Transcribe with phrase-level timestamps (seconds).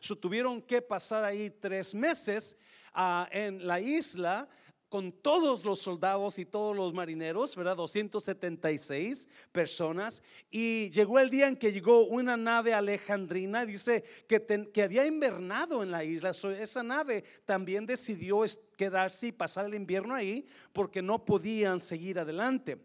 [0.00, 2.58] So, tuvieron que pasar ahí tres meses
[2.92, 4.46] ah, en la isla
[4.90, 7.74] con todos los soldados y todos los marineros, ¿verdad?
[7.74, 10.22] 276 personas.
[10.50, 15.90] Y llegó el día en que llegó una nave alejandrina, dice que, había invernado en
[15.90, 16.32] la isla.
[16.32, 18.44] esa nave también decidió
[18.76, 22.76] quedarse y pasar el invierno ahí porque no podían seguir adelante.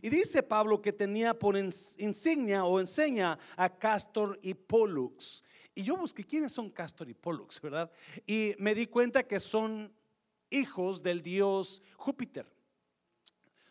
[0.00, 5.42] Y dice Pablo que tenía por insignia o enseña a Castor y Pollux.
[5.74, 7.90] Y yo busqué quiénes son Castor y Pollux, ¿verdad?
[8.26, 9.92] Y me di cuenta que son
[10.50, 12.46] hijos del dios Júpiter.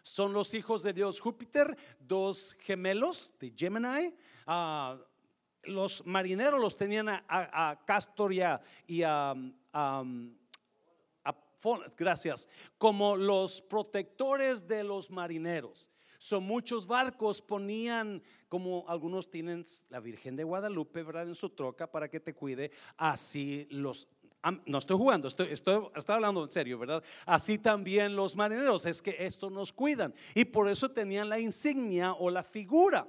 [0.04, 4.16] Son los hijos de dios Júpiter, dos gemelos de Gemini.
[4.48, 4.98] Ah,
[5.64, 9.36] los marineros los tenían a, Castor y a,
[11.98, 15.90] gracias, como los protectores de los marineros.
[16.20, 21.28] Son muchos barcos ponían, como algunos tienen la Virgen de Guadalupe, ¿verdad?
[21.28, 22.72] En su troca para que te cuide.
[22.98, 24.08] Así los
[24.66, 27.04] no estoy jugando, estoy, estoy, estoy, hablando en serio, ¿verdad?
[27.26, 30.14] Así también los marineros, es que esto nos cuidan.
[30.34, 33.08] Y por eso tenían la insignia o la figura.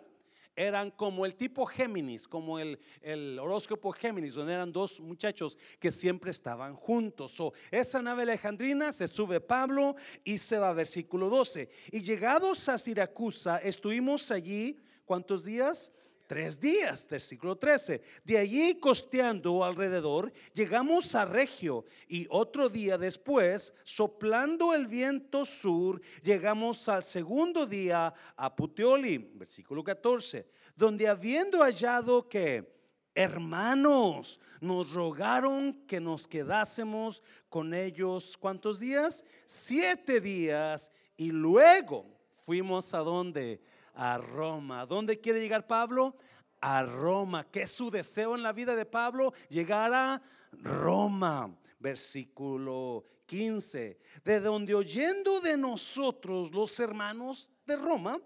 [0.57, 5.91] Eran como el tipo Géminis, como el, el horóscopo Géminis, donde eran dos muchachos que
[5.91, 7.39] siempre estaban juntos.
[7.41, 11.69] o esa nave alejandrina se sube Pablo y se va, versículo 12.
[11.93, 15.93] Y llegados a Siracusa, estuvimos allí, ¿cuántos días?
[16.31, 18.01] Tres días, versículo 13.
[18.23, 26.01] De allí costeando alrededor, llegamos a Regio y otro día después, soplando el viento sur,
[26.23, 32.79] llegamos al segundo día a Puteoli, versículo 14, donde habiendo hallado que
[33.13, 39.25] hermanos nos rogaron que nos quedásemos con ellos, ¿cuántos días?
[39.47, 42.07] Siete días y luego
[42.47, 43.61] fuimos a donde
[43.95, 44.87] a Roma.
[44.87, 46.17] ¿Dónde quiere llegar Pablo?
[46.61, 47.47] A Roma.
[47.51, 49.33] ¿Qué es su deseo en la vida de Pablo?
[49.49, 51.55] Llegar a Roma.
[51.79, 53.99] Versículo 15.
[54.25, 58.21] De donde oyendo de nosotros los hermanos de Roma,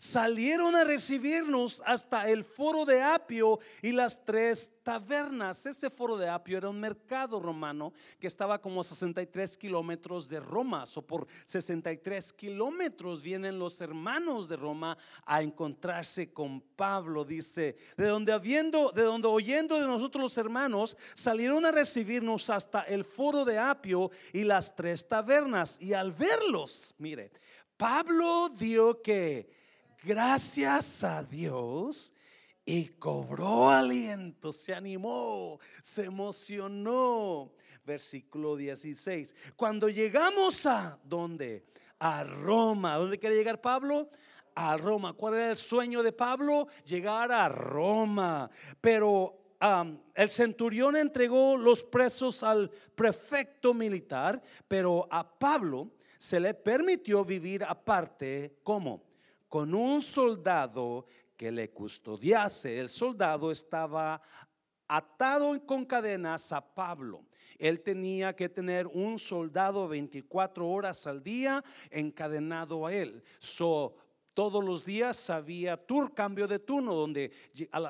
[0.00, 5.66] salieron a recibirnos hasta el foro de Apio y las tres tabernas.
[5.66, 10.84] Ese foro de Apio era un mercado romano que estaba como 63 kilómetros de Roma.
[10.94, 14.96] O por 63 kilómetros vienen los hermanos de Roma
[15.26, 17.26] a encontrarse con Pablo.
[17.26, 22.84] Dice, de donde habiendo, de donde oyendo de nosotros los hermanos, salieron a recibirnos hasta
[22.84, 25.78] el foro de Apio y las tres tabernas.
[25.78, 27.32] Y al verlos, mire,
[27.76, 29.59] Pablo dio que
[30.02, 32.12] gracias a Dios
[32.64, 37.52] y cobró aliento, se animó, se emocionó.
[37.84, 39.34] Versículo 16.
[39.56, 41.64] Cuando llegamos a dónde?
[41.98, 42.96] A Roma.
[42.96, 44.10] ¿Dónde quiere llegar Pablo?
[44.54, 45.14] A Roma.
[45.14, 46.68] ¿Cuál era el sueño de Pablo?
[46.84, 48.50] Llegar a Roma.
[48.80, 49.40] Pero
[50.14, 57.64] el centurión entregó los presos al prefecto militar, pero a Pablo se le permitió vivir
[57.64, 59.09] aparte, ¿cómo?
[59.50, 61.06] Con un soldado
[61.36, 62.78] que le custodiase.
[62.78, 64.22] El soldado estaba
[64.88, 67.26] atado con cadenas a Pablo.
[67.58, 73.22] Él tenía que tener un soldado 24 horas al día encadenado a él.
[73.38, 73.96] So,
[74.40, 77.30] todos los días había tour, cambio de turno, donde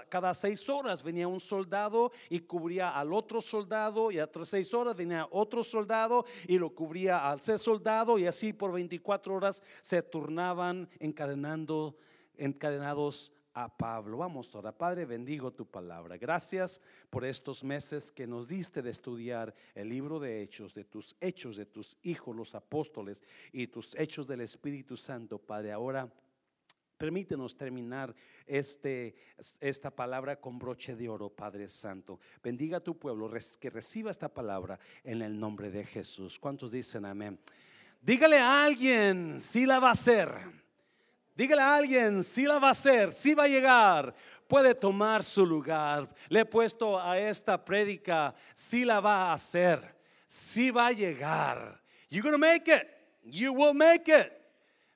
[0.09, 4.75] cada seis horas venía un soldado y cubría al otro soldado, y a otras seis
[4.75, 9.63] horas venía otro soldado y lo cubría al ser soldado, y así por 24 horas
[9.81, 11.97] se turnaban encadenando,
[12.37, 14.19] encadenados a Pablo.
[14.19, 16.17] Vamos ahora, Padre, bendigo tu palabra.
[16.17, 16.81] Gracias
[17.11, 21.57] por estos meses que nos diste de estudiar el libro de hechos, de tus hechos,
[21.57, 23.23] de tus hijos, los apóstoles
[23.53, 25.71] y tus hechos del Espíritu Santo, Padre.
[25.71, 26.13] Ahora
[27.01, 28.15] Permítenos terminar
[28.47, 29.15] este,
[29.59, 32.21] esta palabra con broche de oro, Padre Santo.
[32.43, 36.39] Bendiga a tu pueblo, que reciba esta palabra en el nombre de Jesús.
[36.39, 37.41] ¿Cuántos dicen amén?
[38.03, 40.31] Dígale a alguien si la va a hacer.
[41.35, 44.15] Dígale a alguien si la va a hacer, si va a llegar,
[44.47, 46.07] puede tomar su lugar.
[46.29, 49.97] Le he puesto a esta prédica, si la va a hacer,
[50.27, 51.83] si va a llegar.
[52.11, 52.87] You're gonna make it.
[53.25, 54.40] You will make it.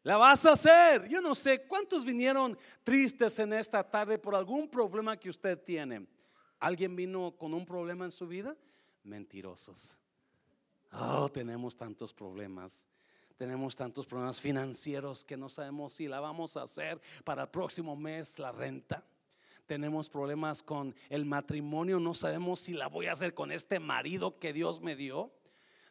[0.05, 1.09] La vas a hacer.
[1.09, 6.07] Yo no sé cuántos vinieron tristes en esta tarde por algún problema que usted tiene.
[6.61, 8.55] ¿Alguien vino con un problema en su vida?
[9.03, 9.99] Mentirosos.
[10.93, 12.87] Oh, tenemos tantos problemas.
[13.39, 17.97] Tenemos tantos problemas financieros que no sabemos si la vamos a hacer para el próximo
[17.97, 19.03] mes la renta.
[19.65, 24.39] Tenemos problemas con el matrimonio, no sabemos si la voy a hacer con este marido
[24.39, 25.33] que Dios me dio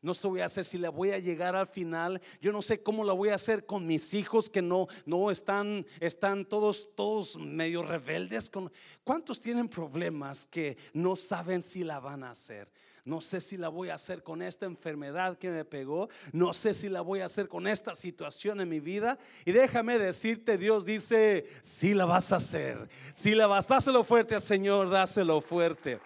[0.04, 2.22] No sé voy a hacer si la voy a llegar al final.
[2.42, 5.86] Yo no sé cómo la voy a hacer con mis hijos que no, no están,
[6.02, 8.50] están todos, todos medio rebeldes.
[8.50, 8.70] Con,
[9.06, 12.70] ¿Cuántos tienen problemas que no saben si la van a hacer?
[13.06, 16.10] No sé si la voy a hacer con esta enfermedad que me pegó.
[16.34, 19.18] No sé si la voy a hacer con esta situación en mi vida.
[19.46, 22.90] Y déjame decirte, Dios dice, si la vas a hacer.
[23.14, 26.00] Si la vas, dáselo fuerte al Señor, dáselo fuerte.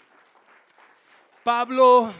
[1.43, 2.11] Pablo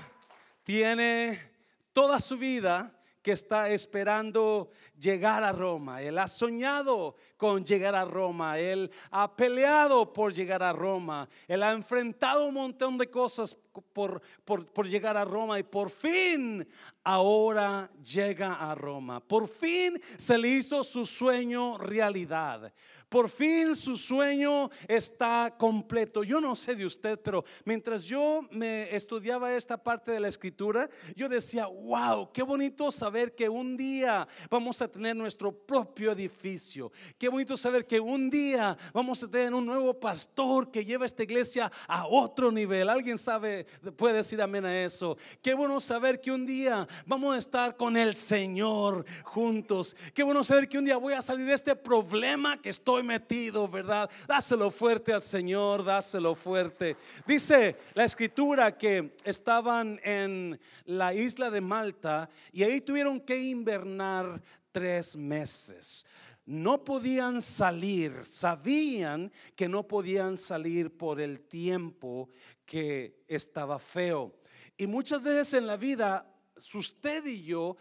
[0.64, 1.57] tiene
[1.98, 6.02] toda su vida que está esperando llegar a Roma.
[6.02, 8.58] Él ha soñado con llegar a Roma.
[8.60, 11.30] Él ha peleado por llegar a Roma.
[11.48, 13.56] Él ha enfrentado un montón de cosas
[13.94, 16.68] por, por, llegar a Roma y por fin
[17.04, 19.20] ahora llega a Roma.
[19.20, 22.74] Por fin se le hizo su sueño realidad.
[23.10, 26.24] Por fin su sueño está completo.
[26.24, 30.90] Yo no sé de usted, pero mientras yo me estudiaba esta parte de la escritura,
[31.16, 36.92] yo decía, wow, qué bonito saber que un día vamos a tener nuestro propio edificio.
[37.18, 41.24] Qué bonito saber que un día vamos a tener un nuevo pastor que lleva esta
[41.24, 42.90] iglesia a otro nivel.
[42.90, 45.18] ¿Alguien sabe, puede decir amén a eso?
[45.42, 49.96] Qué bueno saber que un día vamos a estar con el Señor juntos.
[50.14, 53.68] Qué bueno saber que un día voy a salir de este problema que estoy metido,
[53.68, 54.10] ¿verdad?
[54.28, 56.96] Dáselo fuerte al Señor, dáselo fuerte.
[57.26, 64.42] Dice la escritura que estaban en la isla de Malta y ahí tuvieron que invernar
[64.78, 66.06] tres meses.
[66.46, 72.30] No podían salir, sabían que no podían salir por el tiempo
[72.64, 74.36] que estaba feo.
[74.78, 76.32] Y muchas veces en la vida,
[76.76, 77.76] usted y yo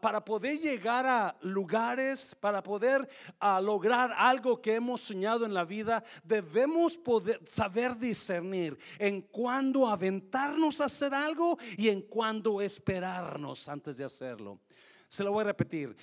[0.00, 3.08] para poder llegar a lugares, para poder
[3.60, 10.80] lograr algo que hemos soñado en la vida, debemos poder saber discernir en cuándo aventarnos
[10.80, 14.60] a hacer algo y en cuándo esperarnos antes de hacerlo.
[15.08, 15.96] Se lo voy a repetir.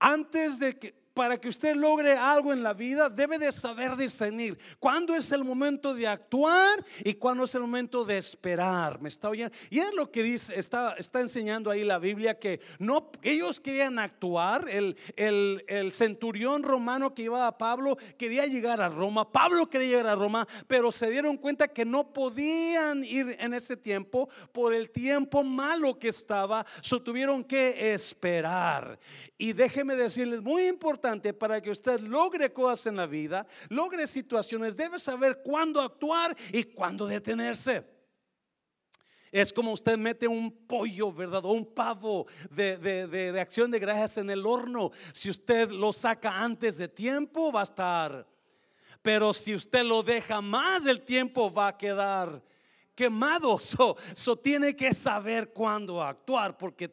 [0.00, 4.58] Antes de que para que usted logre algo en la vida, debe de saber discernir
[4.80, 9.00] cuándo es el momento de actuar y cuándo es el momento de esperar.
[9.00, 9.54] ¿Me está oyendo?
[9.70, 14.00] Y es lo que dice, está, está enseñando ahí la Biblia que no, ellos querían
[14.00, 14.68] actuar.
[14.68, 19.30] El, el, centurión romano que iba a Pablo quería llegar a Roma.
[19.30, 23.76] Pablo quería llegar a Roma, pero se dieron cuenta que no podían ir en ese
[23.76, 26.66] tiempo por el tiempo malo que estaba.
[26.80, 28.98] So tuvieron que esperar.
[29.38, 31.03] Y déjeme decirles, muy importante
[31.38, 36.64] para que usted logre cosas en la vida, logre situaciones, debe saber cuándo actuar y
[36.64, 37.84] cuándo detenerse.
[39.30, 41.44] Es como usted mete un pollo, ¿verdad?
[41.44, 44.92] O un pavo de, de, acción de gracias en el horno.
[45.12, 48.26] Si usted lo saca antes de tiempo, va a estar.
[49.02, 52.42] Pero si usted lo deja más del tiempo, va a quedar
[52.94, 53.58] quemado.
[53.58, 56.88] So, so tiene que saber cuándo actuar, porque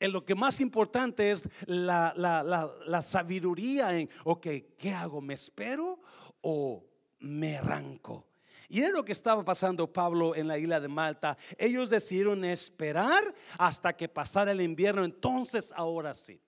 [0.00, 4.46] lo que más importante es la, sabiduría en, ok,
[4.78, 5.20] ¿qué hago?
[5.20, 6.00] ¿Me espero
[6.40, 6.84] o
[7.20, 8.26] me arranco?
[8.68, 11.36] Y es lo que estaba pasando Pablo en la isla de Malta.
[11.58, 15.04] Ellos decidieron esperar hasta que pasara el invierno.
[15.04, 16.40] Entonces, ahora sí.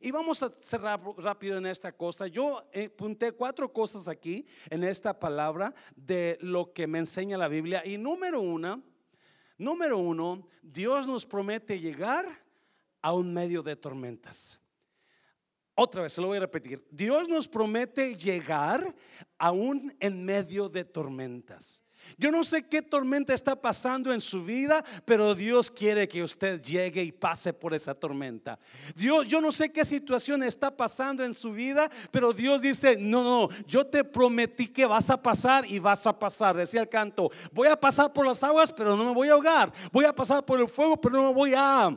[0.00, 2.26] Y vamos a cerrar rápido en esta cosa.
[2.26, 7.82] Yo apunté cuatro cosas aquí en esta palabra de lo que me enseña la Biblia.
[7.84, 8.82] Y número uno,
[9.58, 12.45] número uno, Dios nos promete llegar
[13.06, 14.60] a un medio de tormentas.
[15.76, 16.84] Otra vez, se lo voy a repetir.
[16.90, 18.92] Dios nos promete llegar
[19.38, 21.84] aún en medio de tormentas.
[22.18, 26.60] Yo no sé qué tormenta está pasando en su vida, pero Dios quiere que usted
[26.60, 28.58] llegue y pase por esa tormenta.
[28.96, 33.22] Dios, yo no sé qué situación está pasando en su vida, pero Dios dice, no,
[33.22, 36.56] no, yo te prometí que vas a pasar y vas a pasar.
[36.56, 39.72] Decía el canto, voy a pasar por las aguas, pero no me voy a ahogar.
[39.92, 41.96] Voy a pasar por el fuego, pero no me voy a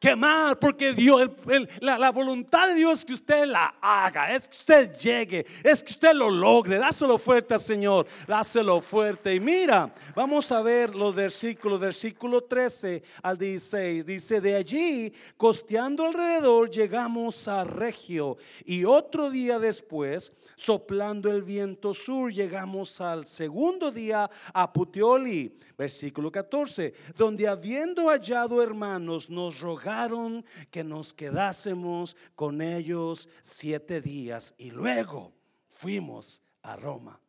[0.00, 1.28] quemar, porque Dios,
[1.80, 5.92] la, voluntad de Dios es que usted la haga, es que usted llegue, es que
[5.92, 6.78] usted lo logre.
[6.78, 9.34] Dáselo fuerte al Señor, dáselo fuerte.
[9.34, 14.06] Y mira, vamos a ver los versículos, versículo 13 al 16.
[14.06, 18.38] Dice, de allí, costeando alrededor, llegamos a Regio.
[18.64, 25.54] Y otro día después, soplando el viento sur, llegamos al segundo día a Puteoli.
[25.76, 29.89] Versículo 14, donde habiendo hallado hermanos, nos rogaron
[30.70, 35.32] que nos quedásemos con ellos siete días y luego
[35.68, 37.20] fuimos a Roma.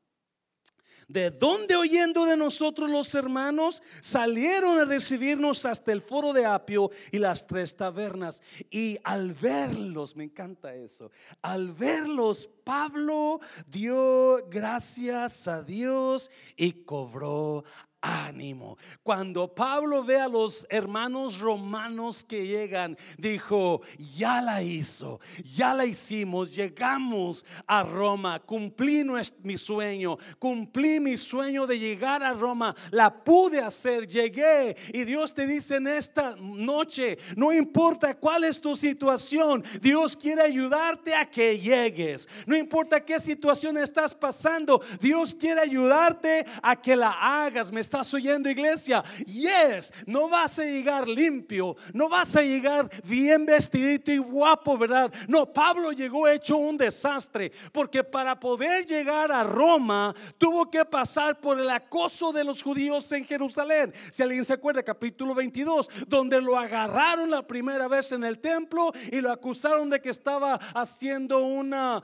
[1.08, 6.89] De donde oyendo de nosotros los hermanos salieron a recibirnos hasta el foro de Apio
[7.12, 8.41] y las tres tabernas.
[8.70, 17.65] Y al verlos, me encanta eso, al verlos, Pablo dio gracias a Dios y cobró
[18.01, 18.77] ánimo.
[19.03, 23.81] Cuando Pablo ve a los hermanos romanos que llegan, dijo,
[24.15, 29.05] ya la hizo, ya la hicimos, llegamos a Roma, cumplí
[29.43, 35.34] mi sueño, cumplí mi sueño de llegar a Roma, la pude hacer, llegué y Dios
[35.34, 41.29] te dice en esta noche, no importa cuál es tu situación, Dios quiere ayudarte a
[41.29, 47.72] que llegues, no importa qué situación estás pasando, Dios quiere ayudarte a que la hagas.
[47.72, 49.03] ¿Me estás oyendo, iglesia?
[49.25, 55.12] Yes, no vas a llegar limpio, no vas a llegar bien vestidito y guapo, ¿verdad?
[55.27, 61.41] No, Pablo llegó hecho un desastre, porque para poder llegar a Roma tuvo que pasar
[61.41, 63.93] por el acoso de los judíos en Jerusalén.
[64.10, 68.93] Si alguien se acuerda, capítulo 22, donde lo agarraron la primera vez en el templo
[69.12, 72.01] y lo acusaron de que estaba haciendo una,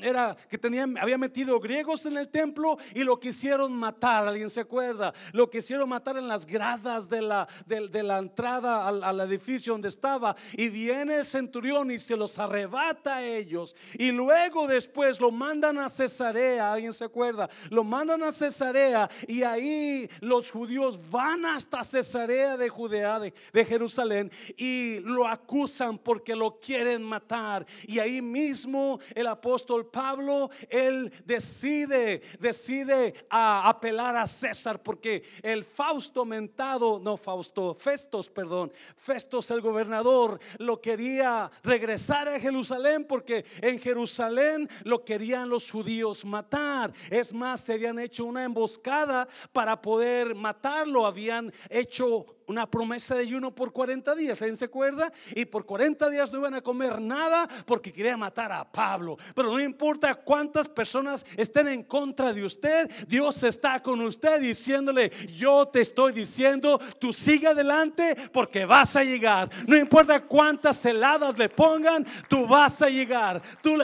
[0.00, 4.26] era que tenía, había metido griegos en el templo y lo quisieron matar.
[4.26, 5.12] ¿Alguien se acuerda?
[5.32, 10.36] Lo quisieron matar en las gradas de la, de, la entrada al, edificio donde estaba.
[10.52, 13.74] Y viene el centurión y se los arrebata a ellos.
[13.94, 16.72] Y luego después lo mandan a Cesarea.
[16.72, 17.48] ¿Alguien se acuerda?
[17.70, 23.64] Lo mandan a Cesarea y ahí los judíos van hasta Cesarea de Judea, de, de
[23.64, 27.66] Jerusalén, y lo acusan porque lo quieren matar.
[27.86, 35.07] Y ahí mismo el apóstol Pablo, él decide, decide a apelar a César porque
[35.42, 43.04] el Fausto mentado, no Fausto, Festos, perdón, Festos el gobernador lo quería regresar a Jerusalén
[43.04, 46.92] porque en Jerusalén lo querían los judíos matar.
[47.10, 53.22] Es más, se habían hecho una emboscada para poder matarlo, habían hecho una promesa de
[53.22, 55.12] ayuno por 40 días, ¿se acuerda?
[55.34, 59.18] Y por 40 días no iban a comer nada porque quería matar a Pablo.
[59.34, 65.10] Pero no importa cuántas personas estén en contra de usted, Dios está con usted diciéndole,
[65.32, 69.50] yo te estoy diciendo, tú sigue adelante porque vas a llegar.
[69.66, 73.42] No importa cuántas heladas le pongan, tú vas a llegar.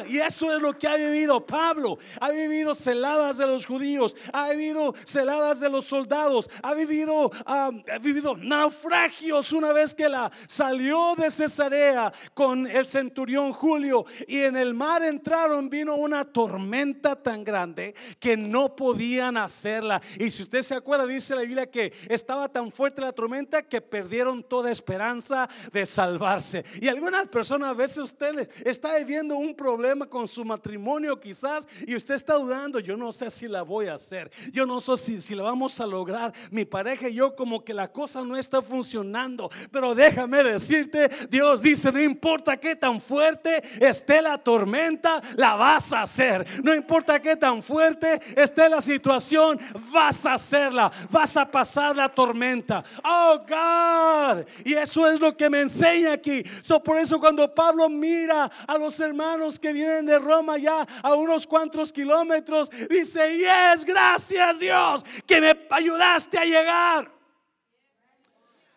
[0.09, 1.99] y eso es lo que ha vivido Pablo.
[2.19, 7.71] Ha vivido celadas de los judíos, ha vivido celadas de los soldados, ha vivido, ha
[8.01, 14.57] vivido naufragios una vez que la salió de Cesarea con el centurión Julio y en
[14.57, 20.01] el mar entraron, vino una tormenta tan grande que no podían hacerla.
[20.19, 23.81] Y si usted se acuerda, dice la Biblia que estaba tan fuerte la tormenta que
[23.81, 26.65] perdieron toda esperanza de salvarse.
[26.81, 31.97] Y algunas personas a veces usted está viviendo un problema con su matrimonio quizás y
[31.97, 35.21] usted está dudando, yo no sé si la voy a hacer, yo no sé si,
[35.21, 36.33] si la vamos a lograr.
[36.51, 39.51] Mi pareja y yo como que la cosa no está funcionando.
[39.71, 45.93] Pero déjame decirte, Dios dice, no importa qué tan fuerte esté la tormenta, la vas
[45.93, 46.47] a hacer.
[46.63, 49.59] No importa qué tan fuerte esté la situación,
[49.93, 50.93] vas a hacerla.
[51.11, 52.85] Vas a pasar la tormenta.
[53.03, 54.47] Oh God.
[54.65, 56.45] Y eso es lo que me enseña aquí.
[56.63, 61.15] So, por eso cuando Pablo mira a los hermanos que vienen de Roma ya a
[61.15, 67.14] unos cuantos kilómetros, dice, yes, gracias Dios, que me ayudaste a llegar.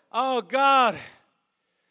[0.09, 0.95] Oh, God.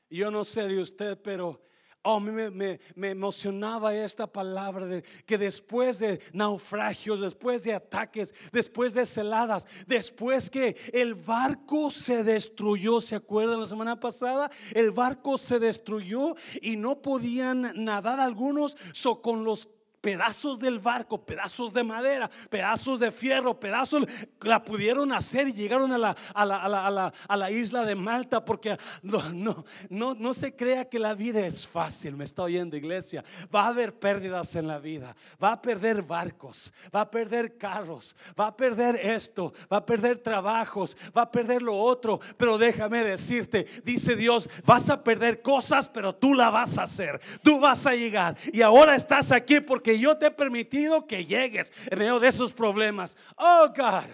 [0.09, 1.61] Yo no sé de usted, pero
[2.07, 2.51] oh, me,
[2.95, 9.67] me, emocionaba esta palabra de que después de naufragios, después de ataques, después de celadas,
[9.87, 14.51] después que el barco se destruyó, ¿se acuerdan la semana pasada?
[14.73, 19.69] El barco se destruyó y no podían nadar algunos, so con los
[20.07, 24.05] pedazos del barco, pedazos de madera, pedazos de fierro, pedazos,
[24.41, 27.97] la pudieron hacer y llegaron a la, a la, a la, a la, isla de
[27.97, 32.45] Malta porque no, no, no, no se crea que la vida es fácil, me está
[32.45, 37.11] oyendo iglesia, va a haber pérdidas en la vida, va a perder barcos, va a
[37.11, 42.21] perder carros, va a perder esto, va a perder trabajos, va a perder lo otro,
[42.37, 47.21] pero déjame decirte, dice Dios, vas a perder cosas, pero tú la vas a hacer,
[47.43, 48.37] tú vas a llegar.
[48.53, 52.53] Y ahora estás aquí porque yo te he permitido que llegues en medio de esos
[52.53, 53.17] problemas.
[53.37, 54.09] Oh God.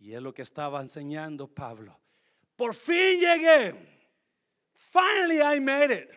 [0.00, 1.98] Y es lo que estaba enseñando Pablo.
[2.56, 3.74] Por fin llegué.
[4.76, 6.10] Finally I made it.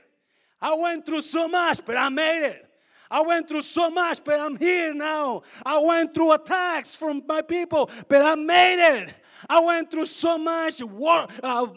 [0.61, 2.67] I went through so much, but I made it.
[3.09, 5.41] I went through so much, but I'm here now.
[5.65, 9.13] I went through attacks from my people, but I made it.
[9.49, 11.67] I went through so much war, uh,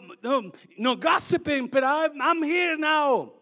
[0.77, 3.33] no, gossiping, but I'm here now.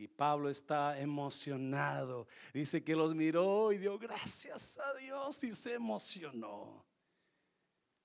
[0.00, 2.26] Y Pablo está emocionado.
[2.54, 6.86] Dice que los miró y dio gracias a Dios y se emocionó.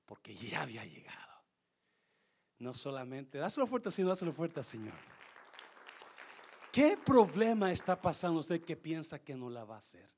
[0.05, 1.41] Porque ya había llegado.
[2.59, 4.97] No solamente, dáselo fuerte, Señor, dáselo fuerte, Señor.
[6.69, 10.13] ¿Qué problema está pasando usted que piensa que no la va a hacer?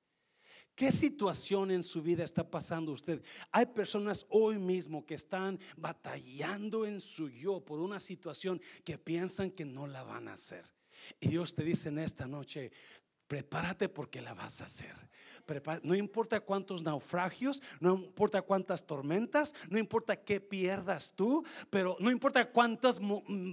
[0.74, 3.24] ¿Qué situación en su vida está pasando usted?
[3.52, 9.52] Hay personas hoy mismo que están batallando en su yo por una situación que piensan
[9.52, 10.77] que no la van a hacer.
[11.20, 12.72] Y Dios te dice en esta noche,
[13.28, 15.08] prepárate porque la vas a hacer.
[15.82, 22.12] No importa cuántos naufragios, no importa cuántas tormentas, no importa qué pierdas tú, pero no
[22.12, 23.00] importa cuántas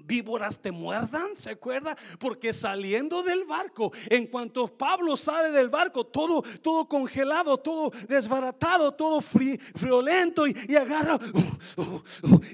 [0.04, 1.96] víboras te muerdan, ¿se acuerda?
[2.18, 8.92] Porque saliendo del barco, en cuanto Pablo sale del barco, todo, todo congelado, todo desbaratado,
[8.92, 11.18] todo friolento y, agarra,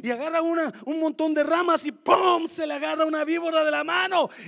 [0.03, 2.47] y agarra una, un montón de ramas y ¡pum!
[2.47, 4.29] Se le agarra una víbora de la mano.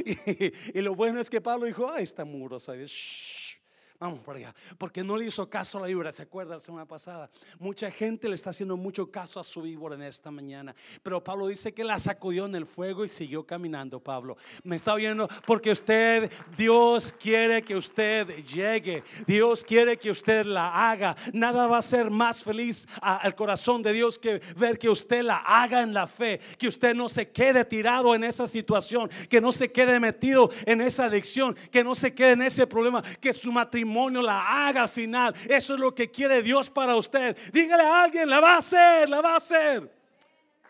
[0.75, 3.62] Y, lo bueno es que Pablo dijo, ay, está muro, ¿sabes?
[4.03, 4.53] Vamos por allá.
[4.79, 6.11] Porque no le hizo caso a la víbora.
[6.11, 7.31] ¿Se acuerda la semana pasada?
[7.61, 10.75] Mucha gente le está haciendo mucho caso a su víbora en esta mañana.
[11.05, 14.37] Pero Pablo dice que la sacudió en el fuego y siguió caminando, Pablo.
[14.65, 19.05] Me está oyendo porque usted, Dios quiere que usted llegue.
[19.25, 21.15] Dios quiere que usted la haga.
[21.33, 25.37] Nada va a ser más feliz al corazón de Dios que ver que usted la
[25.37, 26.41] haga en la fe.
[26.59, 29.09] Que usted no se quede tirado en esa situación.
[29.31, 31.55] Que no se quede metido en esa adicción.
[31.71, 33.01] Que no se quede en ese problema.
[33.21, 33.92] Que su matrimonio
[34.23, 35.35] la haga al final.
[35.49, 37.37] Eso es lo que quiere Dios para usted.
[37.53, 40.03] Dígale a alguien, la va a hacer, la va a hacer.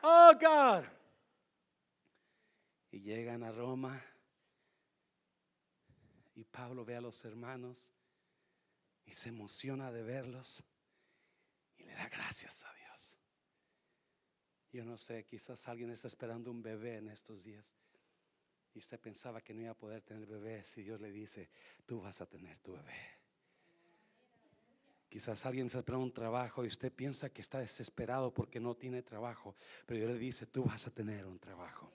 [0.03, 0.85] Oh God.
[2.91, 4.03] Y llegan a Roma.
[6.35, 7.93] Y Pablo ve a los hermanos
[9.05, 10.65] y se emociona de verlos
[11.77, 13.19] y le da gracias a Dios.
[14.73, 17.77] Yo no sé, quizás alguien está esperando un bebé en estos días
[18.75, 21.49] y usted pensaba que no iba a poder tener bebé si Dios le dice,
[21.87, 23.23] tú vas a tener tu bebé.
[25.09, 29.03] Quizás alguien está esperando un trabajo y usted piensa que está desesperado porque no tiene
[29.03, 31.93] trabajo, pero Dios le dice, tú vas a tener un trabajo.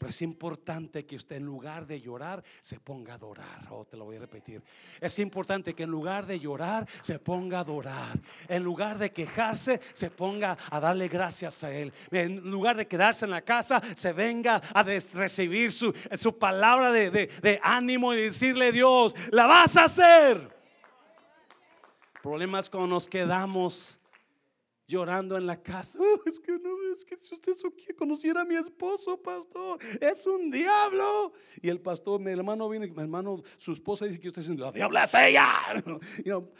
[0.00, 3.66] Pero es importante que usted en lugar de llorar se ponga a adorar.
[3.68, 4.62] Oh, te lo voy a repetir.
[4.98, 8.18] Es importante que en lugar de llorar se ponga a adorar.
[8.48, 11.92] En lugar de quejarse se ponga a darle gracias a Él.
[12.10, 17.10] En lugar de quedarse en la casa se venga a recibir su, su palabra de,
[17.10, 20.48] de ánimo y decirle Dios, la vas a hacer.
[22.22, 23.99] Problemas cuando nos quedamos
[24.90, 25.98] llorando en la casa.
[26.02, 27.52] Oh, es que no, es que si usted
[27.96, 31.32] conociera a mi esposo, pastor, es un diablo.
[31.62, 34.58] Y el pastor, mi hermano viene, mi hermano, su esposa dice que usted es un
[34.58, 35.48] la diabla es ella.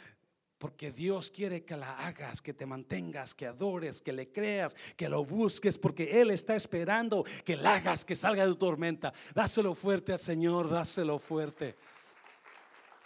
[0.57, 5.09] porque Dios quiere que la hagas, que te mantengas, que adores, que le creas, que
[5.09, 9.11] lo busques, porque Él está esperando que la hagas, que salga de tu tormenta.
[9.33, 11.75] Dáselo fuerte al Señor, dáselo fuerte.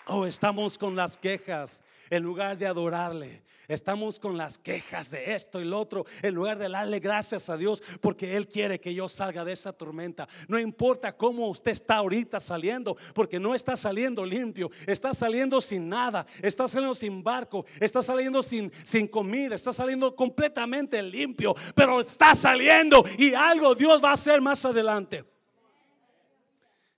[0.07, 3.43] Oh, estamos con las quejas en lugar de adorarle.
[3.67, 7.57] Estamos con las quejas de esto y lo otro en lugar de darle gracias a
[7.57, 10.27] Dios porque Él quiere que yo salga de esa tormenta.
[10.47, 15.89] No importa cómo usted está ahorita saliendo, porque no está saliendo limpio, está saliendo sin
[15.89, 22.01] nada, está saliendo sin barco, está saliendo sin, sin comida, está saliendo completamente limpio, pero
[22.01, 25.34] está saliendo y algo Dios va a hacer más adelante.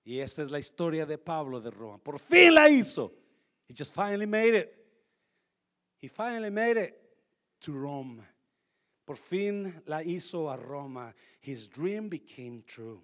[0.07, 1.97] Y esa es la historia de Pablo de Roma.
[1.97, 3.11] Por fin la hizo.
[3.67, 4.73] He just finally made it.
[5.97, 6.97] He finally made it
[7.59, 8.23] to Rome.
[9.05, 11.13] Por fin la hizo a Roma.
[11.41, 13.01] His dream became true.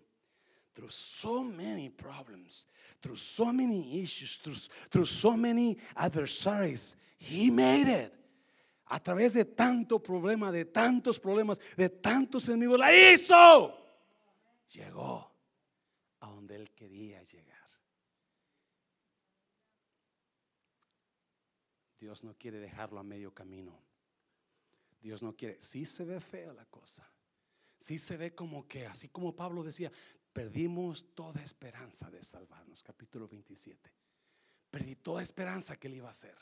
[0.74, 2.68] Through so many problems,
[3.02, 4.56] through so many issues, through,
[4.90, 8.14] through so many adversaries, he made it.
[8.90, 13.74] A través de tanto problema, de tantos problemas, de tantos enemigos, la hizo.
[14.72, 15.33] Llegó
[16.44, 17.70] donde él quería llegar.
[21.98, 23.80] Dios no quiere dejarlo a medio camino.
[25.00, 25.62] Dios no quiere.
[25.62, 27.10] Si se ve fea la cosa.
[27.78, 29.90] Si se ve como que, así como Pablo decía,
[30.34, 32.84] perdimos toda esperanza de salvarnos.
[32.84, 33.90] Capítulo 27.
[34.70, 36.36] Perdí toda esperanza que él iba a hacer.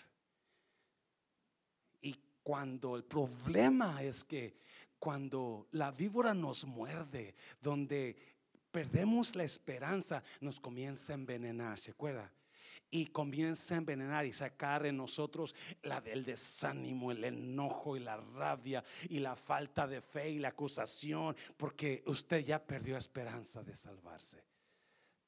[2.02, 4.56] Y cuando el problema es que
[4.98, 8.31] cuando la víbora nos muerde, donde
[8.72, 12.32] perdemos la esperanza, nos comienza a envenenar, ¿se acuerda?
[12.90, 18.18] Y comienza a envenenar y sacar en nosotros la del desánimo, el enojo y la
[18.18, 23.76] rabia y la falta de fe y la acusación, porque usted ya perdió esperanza de
[23.76, 24.44] salvarse.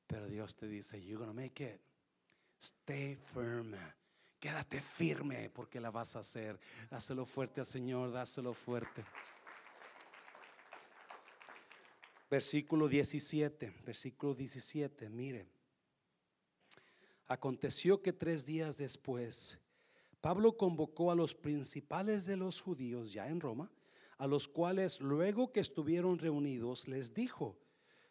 [0.07, 1.79] Pero Dios te dice, you're gonna make it.
[2.59, 3.75] Stay firm.
[4.39, 6.59] Quédate firme porque la vas a hacer.
[6.89, 9.05] Dáselo fuerte al Señor, dáselo fuerte.
[12.29, 15.47] Versículo 17, versículo 17, mire.
[17.27, 19.59] Aconteció que tres días después,
[20.19, 23.71] Pablo convocó a los principales de los judíos ya en Roma,
[24.17, 27.57] a los cuales luego que estuvieron reunidos les dijo,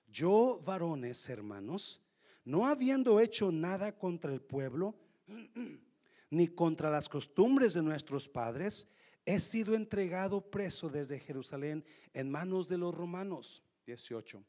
[0.09, 2.03] yo varones hermanos,
[2.45, 4.95] no habiendo hecho nada contra el pueblo,
[6.31, 8.87] ni contra las costumbres de nuestros padres,
[9.25, 13.63] he sido entregado preso desde Jerusalén en manos de los romanos.
[13.87, 14.45] 18.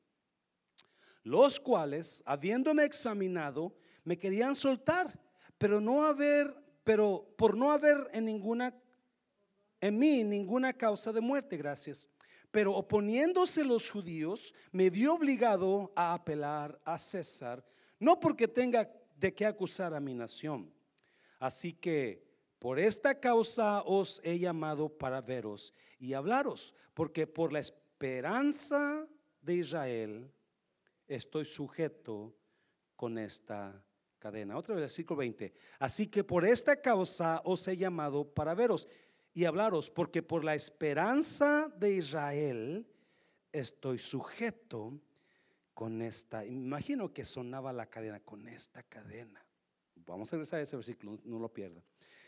[1.24, 5.20] Los cuales, habiéndome examinado, me querían soltar,
[5.58, 8.74] pero no haber, pero por no haber en ninguna
[9.84, 12.08] en mí ninguna causa de muerte, gracias.
[12.52, 17.66] Pero oponiéndose los judíos, me vio obligado a apelar a César,
[18.00, 20.74] no porque tenga de qué acusar a mi nación.
[21.38, 22.24] Así que
[22.60, 29.06] por esta causa os he llamado para veros y hablaros, porque por la esperanza
[29.44, 30.32] de Israel
[31.08, 32.34] estoy sujeto
[32.96, 33.84] con esta
[34.18, 34.58] cadena.
[34.58, 35.54] Otro versículo 20.
[35.80, 38.88] Así que por esta causa os he llamado para veros
[39.34, 42.88] y hablaros, porque por la esperanza de Israel
[43.52, 45.00] estoy sujeto
[45.74, 46.46] con esta.
[46.46, 49.46] Imagino que sonaba la cadena, con esta cadena.
[49.96, 51.84] Vamos a regresar a ese versículo, no lo pierdan.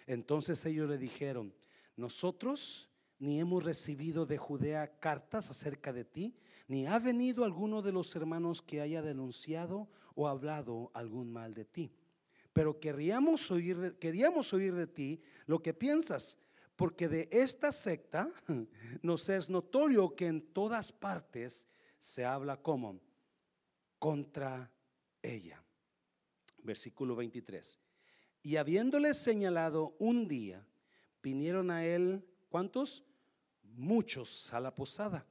[0.08, 1.54] Entonces ellos le dijeron,
[1.96, 6.36] nosotros ni hemos recibido de Judea cartas acerca de ti,
[6.68, 11.66] ni ha venido alguno de los hermanos que haya denunciado o hablado algún mal de
[11.66, 11.92] ti.
[12.54, 16.38] Pero queríamos oír, queríamos oír de ti lo que piensas
[16.76, 18.32] porque de esta secta
[19.02, 21.68] nos es notorio que en todas partes
[22.00, 23.00] se habla como
[24.00, 24.72] contra
[25.22, 25.64] ella.
[26.64, 27.80] Versículo 23.
[28.44, 30.68] Y habiéndole señalado un día,
[31.24, 33.04] vinieron a él, ¿cuántos?
[33.64, 35.26] Muchos a la posada,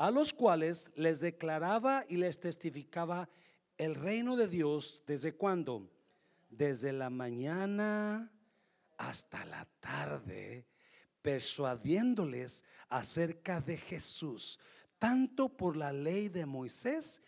[0.00, 3.28] a los cuales les declaraba y les testificaba
[3.76, 5.90] el reino de Dios desde cuándo?
[6.48, 8.32] Desde la mañana
[8.96, 10.64] hasta la tarde
[11.20, 14.58] persuadiéndoles acerca de Jesús,
[14.98, 17.20] tanto por la ley de Moisés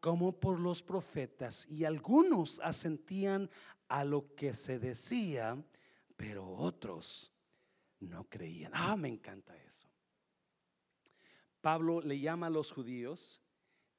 [0.00, 1.66] como por los profetas.
[1.68, 3.50] Y algunos asentían
[3.86, 5.62] a lo que se decía,
[6.16, 7.34] pero otros
[8.00, 8.72] no creían.
[8.74, 9.88] Ah, me encanta eso.
[11.68, 13.42] Pablo le llama a los judíos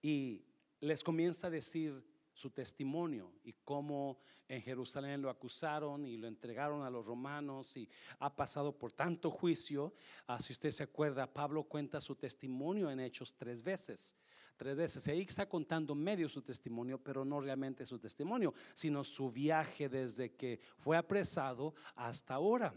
[0.01, 0.43] y
[0.79, 2.03] les comienza a decir
[2.33, 7.87] su testimonio y cómo en Jerusalén lo acusaron y lo entregaron a los romanos y
[8.17, 9.93] ha pasado por tanto juicio.
[10.25, 14.17] Ah, si usted se acuerda, Pablo cuenta su testimonio en Hechos tres veces.
[14.57, 15.07] Tres veces.
[15.07, 20.33] Ahí está contando medio su testimonio, pero no realmente su testimonio, sino su viaje desde
[20.33, 22.73] que fue apresado hasta ahora.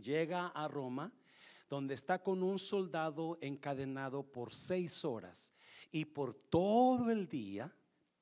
[0.00, 1.12] Llega a Roma,
[1.74, 5.52] donde está con un soldado encadenado por seis horas
[5.90, 7.74] y por todo el día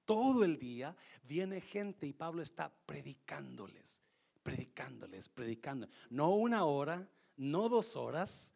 [0.06, 4.00] todo el día viene gente y Pablo está predicándoles,
[4.42, 5.86] predicándoles, predicando.
[6.10, 8.54] No una hora, no dos horas.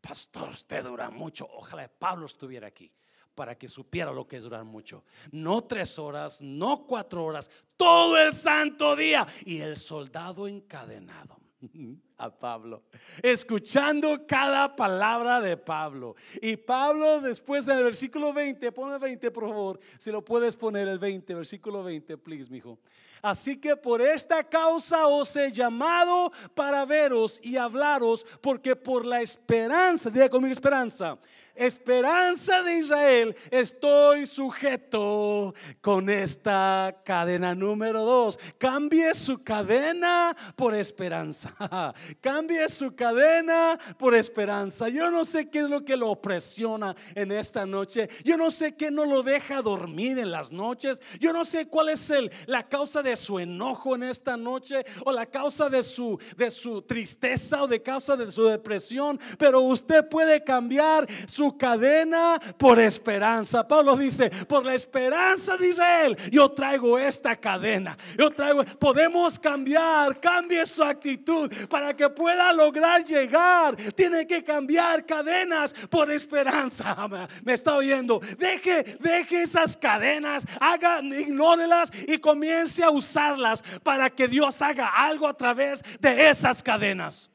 [0.00, 1.46] Pastor, usted dura mucho.
[1.52, 2.90] Ojalá Pablo estuviera aquí
[3.34, 5.04] para que supiera lo que es durar mucho.
[5.30, 9.26] No tres horas, no cuatro horas, todo el santo día.
[9.44, 11.36] Y el soldado encadenado
[12.30, 12.82] Pablo,
[13.22, 16.14] escuchando cada palabra de Pablo.
[16.40, 20.88] Y Pablo después del versículo 20, pon el 20 por favor, si lo puedes poner
[20.88, 22.78] el 20, versículo 20, please, mijo.
[23.22, 29.22] Así que por esta causa os he llamado para veros y hablaros, porque por la
[29.22, 31.16] esperanza, diga conmigo esperanza,
[31.54, 38.40] esperanza de Israel, estoy sujeto con esta cadena número dos.
[38.58, 41.54] Cambie su cadena por esperanza.
[42.20, 44.88] Cambie su cadena por esperanza.
[44.88, 48.08] Yo no sé qué es lo que lo presiona en esta noche.
[48.24, 51.00] Yo no sé qué no lo deja dormir en las noches.
[51.20, 55.12] Yo no sé cuál es el, la causa de su enojo en esta noche o
[55.12, 59.18] la causa de su, de su tristeza o de causa de su depresión.
[59.38, 63.66] Pero usted puede cambiar su cadena por esperanza.
[63.66, 67.96] Pablo dice, por la esperanza de Israel, yo traigo esta cadena.
[68.18, 73.76] Yo traigo, podemos cambiar, cambie su actitud para que pueda lograr llegar.
[73.94, 76.96] Tiene que cambiar cadenas por esperanza.
[77.44, 78.20] Me está oyendo.
[78.38, 85.26] Deje, deje esas cadenas, haga, ignórelas y comience a usarlas para que Dios haga algo
[85.26, 87.30] a través de esas cadenas.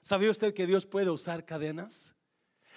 [0.00, 2.14] ¿Sabía usted que Dios puede usar cadenas?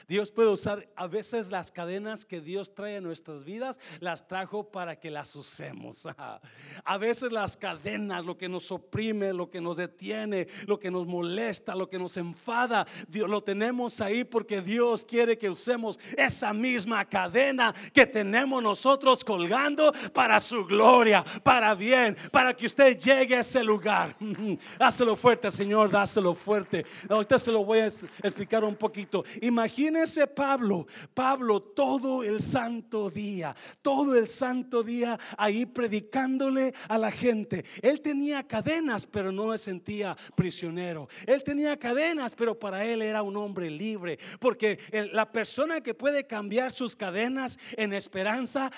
[0.07, 4.71] Dios puede usar a veces las cadenas que Dios trae en nuestras vidas, las trajo
[4.71, 6.07] para que las usemos.
[6.83, 11.05] A veces las cadenas, lo que nos oprime, lo que nos detiene, lo que nos
[11.05, 16.53] molesta, lo que nos enfada, Dios lo tenemos ahí porque Dios quiere que usemos esa
[16.53, 23.35] misma cadena que tenemos nosotros colgando para su gloria, para bien, para que usted llegue
[23.35, 24.15] a ese lugar.
[24.79, 26.85] Dáselo fuerte, Señor, dáselo fuerte.
[27.09, 29.23] Ahorita se lo voy a explicar un poquito.
[29.41, 36.97] Imagínese Imagínense Pablo, Pablo todo el santo día, todo el santo día ahí predicándole a
[36.97, 37.65] la gente.
[37.81, 41.09] Él tenía cadenas, pero no se sentía prisionero.
[41.27, 44.79] Él tenía cadenas, pero para él era un hombre libre, porque
[45.11, 48.71] la persona que puede cambiar sus cadenas en esperanza,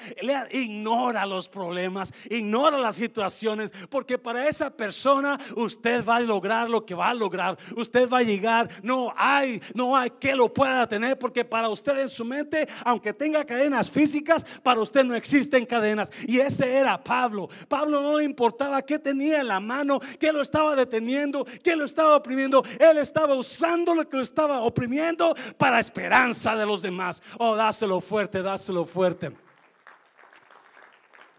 [0.51, 6.83] ignora los problemas, ignora las situaciones, porque para esa persona usted va a lograr lo
[6.83, 7.55] que va a lograr.
[7.75, 11.99] Usted va a llegar, no hay, no hay que lo pueda tener, porque para usted
[11.99, 16.11] en su mente, aunque tenga cadenas físicas, para usted no existen cadenas.
[16.27, 17.49] Y ese era Pablo.
[17.67, 21.85] Pablo no le importaba qué tenía en la mano, qué lo estaba deteniendo, qué lo
[21.85, 22.63] estaba oprimiendo.
[22.79, 27.21] Él estaba usando lo que lo estaba oprimiendo para esperanza de los demás.
[27.37, 29.31] Oh, dáselo fuerte, dáselo fuerte.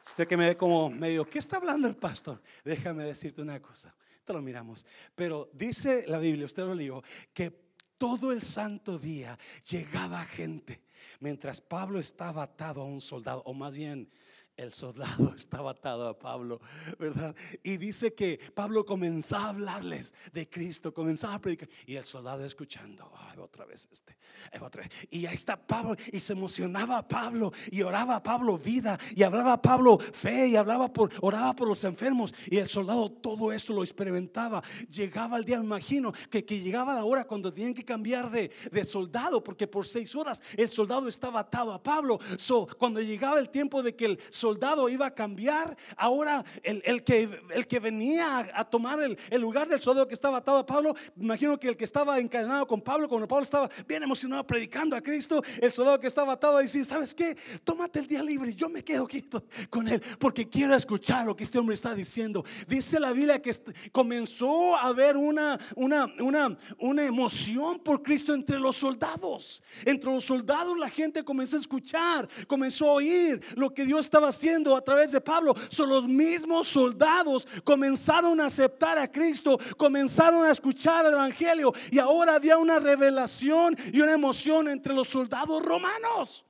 [0.00, 2.40] Sé que me ve como medio, ¿qué está hablando el pastor?
[2.64, 3.94] Déjame decirte una cosa.
[4.24, 4.86] Te lo miramos.
[5.14, 7.63] Pero dice la Biblia, usted lo leyó, que
[7.98, 10.82] todo el santo día llegaba gente.
[11.20, 14.10] Mientras Pablo estaba atado a un soldado, o más bien
[14.56, 16.60] el soldado estaba atado a Pablo,
[16.98, 17.34] ¿verdad?
[17.62, 22.44] Y dice que Pablo comenzaba a hablarles de Cristo, comenzaba a predicar, y el soldado
[22.44, 24.16] escuchando, otra vez este,
[24.60, 24.90] otra vez.
[25.10, 29.22] Y ahí está Pablo, y se emocionaba a Pablo, y oraba a Pablo vida, y
[29.22, 33.52] hablaba a Pablo fe, y hablaba por, oraba por los enfermos, y el soldado todo
[33.52, 34.62] esto lo experimentaba.
[34.88, 38.84] Llegaba el día, imagino, que, que llegaba la hora cuando tenían que cambiar de, de
[38.84, 42.18] soldado, porque por seis horas el soldado estaba atado a Pablo.
[42.38, 44.43] So, cuando llegaba el tiempo de que el soldado
[44.88, 50.08] iba a cambiar, ahora el, que, el que venía a, tomar el, lugar del soldado
[50.08, 53.44] que estaba atado a Pablo, imagino que el que estaba encadenado con Pablo, cuando Pablo
[53.44, 57.36] estaba bien emocionado predicando a Cristo, el soldado que estaba atado sí, ¿sabes qué?
[57.62, 61.44] Tómate el día libre, yo me quedo quieto con él, porque quiero escuchar lo que
[61.44, 62.44] este hombre está diciendo.
[62.66, 63.52] Dice la Biblia que
[63.92, 69.62] comenzó a haber una, una, una, una emoción por Cristo entre los soldados.
[69.84, 74.32] Entre los soldados la gente comenzó a escuchar, comenzó a oír lo que Dios estaba
[74.34, 75.54] haciendo a través de Pablo.
[75.68, 81.98] Son los mismos soldados comenzaron a aceptar a Cristo, comenzaron a escuchar el Evangelio y
[81.98, 86.44] ahora había una revelación y una emoción entre los soldados romanos.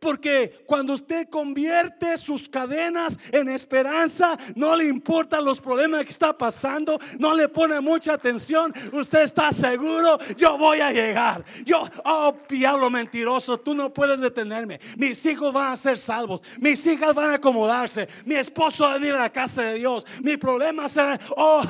[0.00, 6.36] Porque cuando usted convierte sus cadenas en esperanza, no le importan los problemas que está
[6.36, 11.44] pasando, no le pone mucha atención, usted está seguro, yo voy a llegar.
[11.64, 14.80] Yo, oh, diablo mentiroso, tú no puedes detenerme.
[14.96, 18.94] Mis hijos van a ser salvos, mis hijas van a acomodarse, mi esposo va a
[18.98, 21.62] venir a la casa de Dios, mi problema será, oh,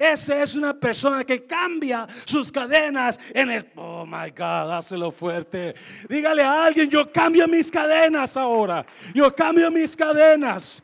[0.00, 5.74] esa es una persona que cambia sus cadenas en el, oh my God, dáselo fuerte.
[6.08, 8.86] Dígale a alguien, yo cambio mis cadenas ahora.
[9.12, 10.82] Yo cambio mis cadenas.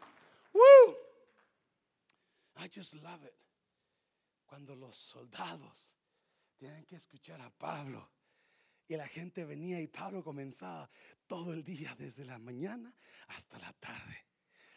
[2.57, 3.33] I just love it.
[4.45, 5.95] Cuando los soldados
[6.59, 8.11] tienen que escuchar a Pablo
[8.89, 10.91] y la gente venía y Pablo comenzaba
[11.27, 12.93] todo el día, desde la mañana
[13.29, 14.27] hasta la tarde.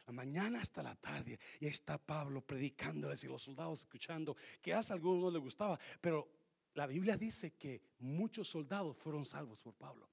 [0.05, 1.39] La mañana hasta la tarde.
[1.59, 5.79] Y ahí está Pablo predicándoles y los soldados escuchando, que a algunos no le gustaba,
[5.99, 6.29] pero
[6.75, 10.12] la Biblia dice que muchos soldados fueron salvos por Pablo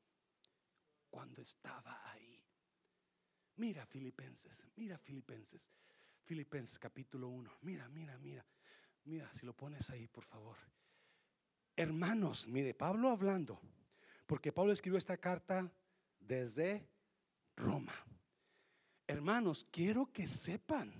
[1.11, 2.43] cuando estaba ahí.
[3.57, 5.69] Mira Filipenses, mira Filipenses,
[6.25, 7.59] Filipenses capítulo 1.
[7.63, 8.47] Mira, mira, mira,
[9.05, 10.57] mira, si lo pones ahí, por favor.
[11.77, 13.61] Hermanos, mire, Pablo hablando,
[14.27, 15.71] porque Pablo escribió esta carta
[16.19, 16.89] desde
[17.57, 17.95] Roma.
[19.07, 20.93] Hermanos, quiero que sepan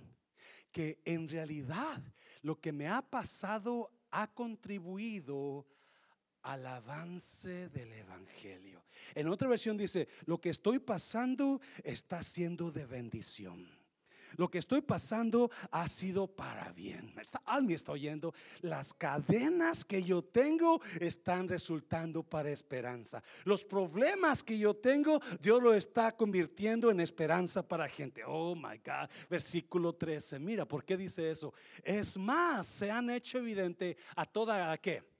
[0.71, 2.01] que en realidad
[2.41, 5.65] lo que me ha pasado ha contribuido
[6.43, 8.83] al avance del Evangelio.
[9.15, 13.81] En otra versión dice, lo que estoy pasando está siendo de bendición.
[14.37, 17.13] Lo que estoy pasando ha sido para bien.
[17.45, 18.33] Alguien está oyendo.
[18.61, 23.21] Las cadenas que yo tengo están resultando para esperanza.
[23.43, 28.23] Los problemas que yo tengo, Dios lo está convirtiendo en esperanza para gente.
[28.25, 29.09] Oh my God.
[29.29, 30.39] Versículo 13.
[30.39, 31.53] Mira, ¿por qué dice eso?
[31.83, 35.10] Es más, se han hecho evidente a toda a qué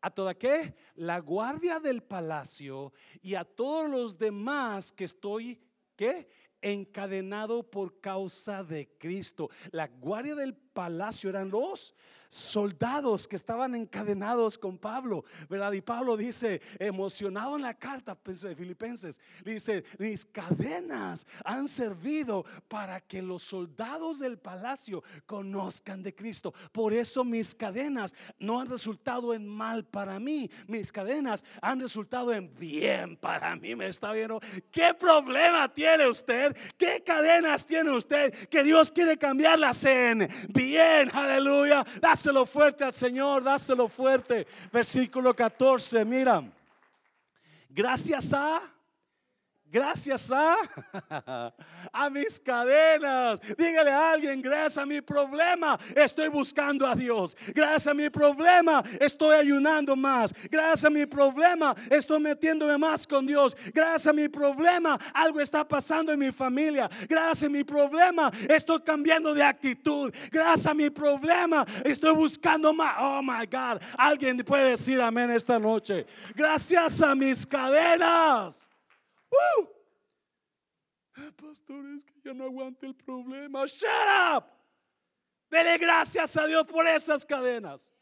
[0.00, 0.74] a toda qué?
[0.94, 5.60] La guardia del palacio y a todos los demás que estoy,
[5.96, 6.28] ¿qué?
[6.60, 9.50] Encadenado por causa de Cristo.
[9.70, 11.94] La guardia del palacio eran los
[12.28, 15.72] soldados que estaban encadenados con Pablo, ¿verdad?
[15.72, 22.44] Y Pablo dice, emocionado en la carta pues, de Filipenses, dice, mis cadenas han servido
[22.68, 26.52] para que los soldados del palacio conozcan de Cristo.
[26.72, 32.32] Por eso mis cadenas no han resultado en mal para mí, mis cadenas han resultado
[32.32, 33.74] en bien para mí.
[33.74, 34.40] ¿Me está viendo?
[34.70, 36.56] ¿Qué problema tiene usted?
[36.76, 40.65] ¿Qué cadenas tiene usted que Dios quiere cambiarlas en bien?
[41.12, 41.84] Aleluya.
[42.00, 44.46] Dáselo fuerte al Señor, dáselo fuerte.
[44.72, 46.42] Versículo 14, mira.
[47.68, 48.60] Gracias a
[49.72, 50.56] Gracias a,
[51.92, 53.40] a mis cadenas.
[53.58, 57.36] Dígale a alguien, gracias a mi problema estoy buscando a Dios.
[57.52, 60.32] Gracias a mi problema estoy ayunando más.
[60.48, 63.56] Gracias a mi problema estoy metiéndome más con Dios.
[63.74, 66.88] Gracias a mi problema algo está pasando en mi familia.
[67.08, 70.14] Gracias a mi problema estoy cambiando de actitud.
[70.30, 72.94] Gracias a mi problema estoy buscando más.
[73.00, 73.82] Oh my God.
[73.98, 76.06] Alguien puede decir amén esta noche.
[76.36, 78.68] Gracias a mis cadenas.
[79.30, 79.70] ¡Woo!
[81.36, 83.64] Pastor, es que ya no aguante el problema.
[83.66, 83.88] Shut
[84.36, 84.44] up.
[85.50, 87.92] Dele gracias a Dios por esas cadenas.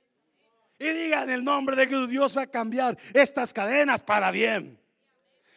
[0.79, 4.79] Y digan el nombre de que Dios va a cambiar estas cadenas para bien.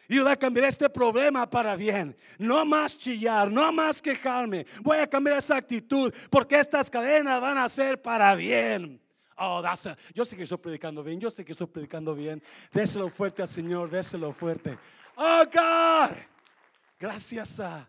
[0.08, 2.16] Y va a cambiar este problema para bien.
[2.38, 4.64] No más chillar, no más quejarme.
[4.80, 9.00] Voy a cambiar esa actitud porque estas cadenas van a ser para bien.
[9.36, 12.42] Oh, that's yo sé que estoy predicando bien, yo sé que estoy predicando bien.
[12.72, 14.78] Déselo fuerte al Señor, déselo fuerte.
[15.20, 16.16] Oh, God.
[17.00, 17.88] Gracias a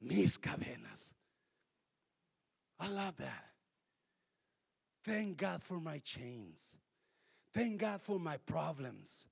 [0.00, 1.14] mis cadenas.
[2.78, 3.46] I love that.
[5.04, 6.76] Thank God for my chains.
[7.54, 9.26] Thank God for my problems.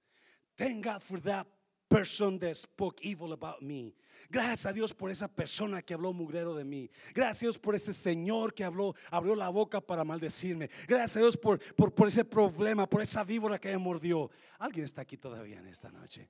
[0.57, 1.47] Thank God for that
[1.91, 3.95] person that spoke evil about me.
[4.31, 6.91] Gracias a Dios por esa persona que habló mugrero de mí.
[7.15, 10.69] Gracias a Dios por ese Señor que habló, abrió la boca para maldecirme.
[10.87, 14.31] Gracias a Dios por, por, por ese problema, por esa víbora que me mordió.
[14.59, 16.29] Alguien está aquí todavía en esta noche.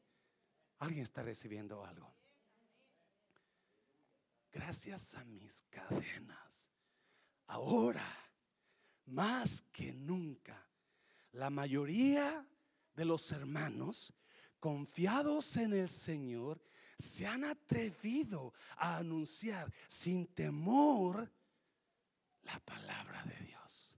[0.78, 2.14] Alguien está recibiendo algo.
[4.52, 6.70] Gracias a mis cadenas.
[7.46, 8.06] Ahora,
[9.06, 10.66] más que nunca,
[11.32, 12.46] la mayoría
[12.94, 14.12] de los hermanos
[14.60, 16.60] confiados en el Señor
[16.98, 21.30] se han atrevido a anunciar sin temor
[22.42, 23.96] la palabra de Dios.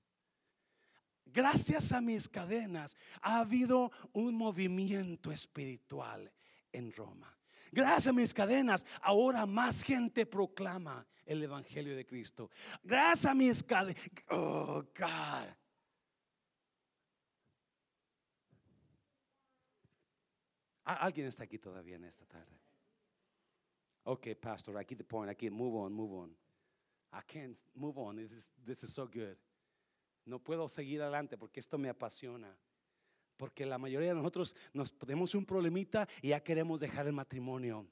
[1.27, 6.31] Gracias a mis cadenas ha habido un movimiento espiritual
[6.73, 7.37] en Roma.
[7.73, 12.51] Gracias a mis cadenas, ahora más gente proclama el Evangelio de Cristo.
[12.83, 14.03] Gracias a mis cadenas.
[14.31, 15.49] Oh, God.
[20.85, 22.59] Alguien está aquí todavía en esta tarde.
[24.05, 25.31] Ok, pastor, get the point.
[25.39, 26.35] Get move on, move on.
[27.13, 28.17] I can't move on.
[28.17, 29.37] This is, this is so good.
[30.27, 32.57] No puedo seguir adelante porque esto me apasiona.
[33.41, 37.87] Porque la mayoría de nosotros nos tenemos un problemita y ya queremos dejar el matrimonio.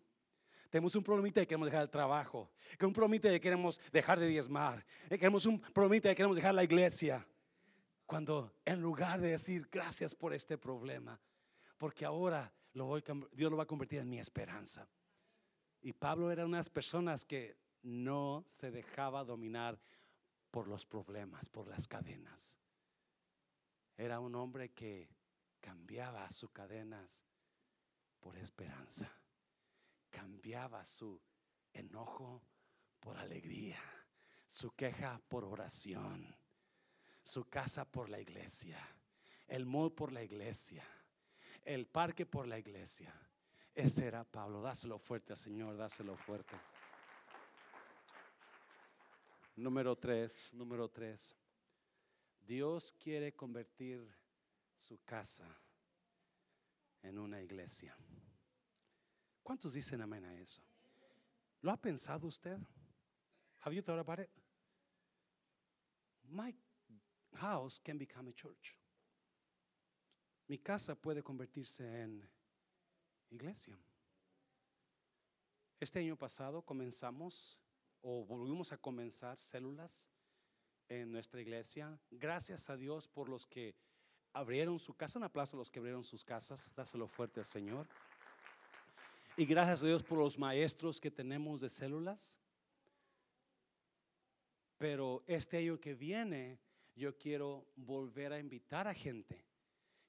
[0.69, 2.51] Tenemos un problemita y queremos dejar el trabajo.
[2.79, 4.85] Que un problemita y queremos dejar de diezmar.
[5.09, 7.27] Queremos un problemita y queremos dejar la iglesia.
[8.05, 11.19] Cuando en lugar de decir gracias por este problema,
[11.79, 14.87] porque ahora lo voy, Dios lo va a convertir en mi esperanza.
[15.81, 19.81] Y Pablo era una de las personas que no se dejaba dominar
[20.51, 22.59] por los problemas, por las cadenas.
[23.97, 25.09] Era un hombre que
[25.69, 27.23] cambiaba sus cadenas
[28.21, 29.13] por esperanza.
[30.09, 31.21] Cambiaba su
[31.75, 32.43] enojo
[32.99, 33.79] por alegría,
[34.49, 36.35] su queja por oración,
[37.23, 38.79] su casa por la iglesia,
[39.47, 40.83] el mall por la iglesia,
[41.63, 43.13] el parque por la iglesia.
[43.75, 44.63] Ese era Pablo.
[44.63, 46.57] Dáselo fuerte, Señor, dáselo fuerte.
[49.57, 51.37] Número tres, número tres.
[52.41, 54.11] Dios quiere convertir
[54.79, 55.47] su casa
[57.03, 57.97] en una iglesia.
[59.43, 60.63] ¿Cuántos dicen amén a eso?
[61.63, 62.59] ¿Lo ha pensado usted?
[63.61, 64.31] Have you thought about it?
[66.29, 66.55] My
[67.35, 68.77] house can become a church.
[70.49, 72.29] Mi casa puede convertirse en
[73.31, 73.79] iglesia.
[75.81, 77.59] Este año pasado comenzamos
[78.03, 80.11] o volvimos a comenzar células
[80.89, 81.99] en nuestra iglesia.
[82.11, 83.77] Gracias a Dios por los que
[84.33, 85.19] abrieron su casa.
[85.19, 86.73] Un aplauso a los que abrieron sus casas.
[86.75, 87.87] Dáselo fuerte al Señor.
[89.37, 92.37] Y gracias a Dios por los maestros que tenemos de células.
[94.79, 96.59] Pero este año que viene,
[96.95, 99.45] yo quiero volver a invitar a gente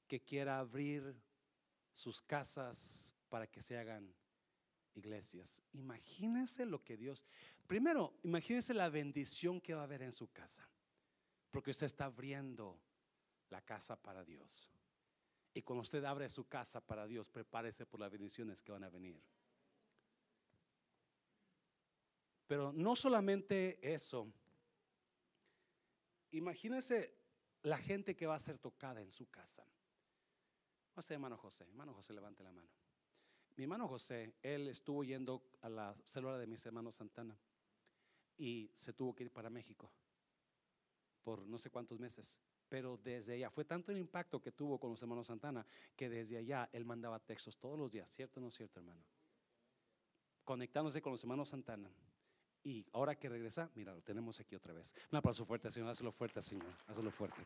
[0.07, 1.15] que quiera abrir
[1.93, 4.13] sus casas para que se hagan
[4.95, 5.63] iglesias.
[5.73, 7.25] Imagínense lo que Dios,
[7.67, 10.67] primero, imagínense la bendición que va a haber en su casa,
[11.51, 12.79] porque usted está abriendo
[13.49, 14.69] la casa para Dios.
[15.53, 18.89] Y cuando usted abre su casa para Dios, prepárese por las bendiciones que van a
[18.89, 19.21] venir.
[22.47, 24.31] Pero no solamente eso.
[26.31, 27.15] Imagínese
[27.63, 29.65] la gente que va a ser tocada en su casa.
[30.95, 31.63] No sé, hermano José.
[31.65, 32.69] Hermano José, levante la mano.
[33.55, 37.37] Mi hermano José, él estuvo yendo a la célula de mis hermanos Santana
[38.37, 39.91] y se tuvo que ir para México
[41.23, 42.39] por no sé cuántos meses
[42.69, 45.65] Pero desde allá, fue tanto el impacto que tuvo con los hermanos Santana
[45.95, 49.03] que desde allá él mandaba textos todos los días, ¿cierto o no es cierto, hermano?
[50.45, 51.91] Conectándose con los hermanos Santana.
[52.63, 54.93] Y ahora que regresa, mira, lo tenemos aquí otra vez.
[55.11, 57.45] Un aplauso fuerte, Señor, hazlo fuerte, Señor, hazlo fuerte.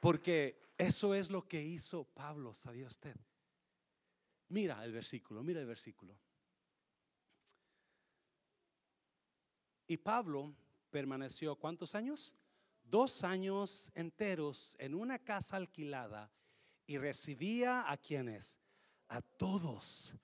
[0.00, 3.16] Porque eso es lo que hizo Pablo, ¿sabía usted?
[4.48, 6.16] Mira el versículo, mira el versículo.
[9.86, 10.54] Y Pablo
[10.90, 12.34] permaneció cuántos años?
[12.90, 16.28] Dos años enteros en una casa alquilada
[16.86, 18.60] y recibía a quienes?
[19.08, 20.16] A todos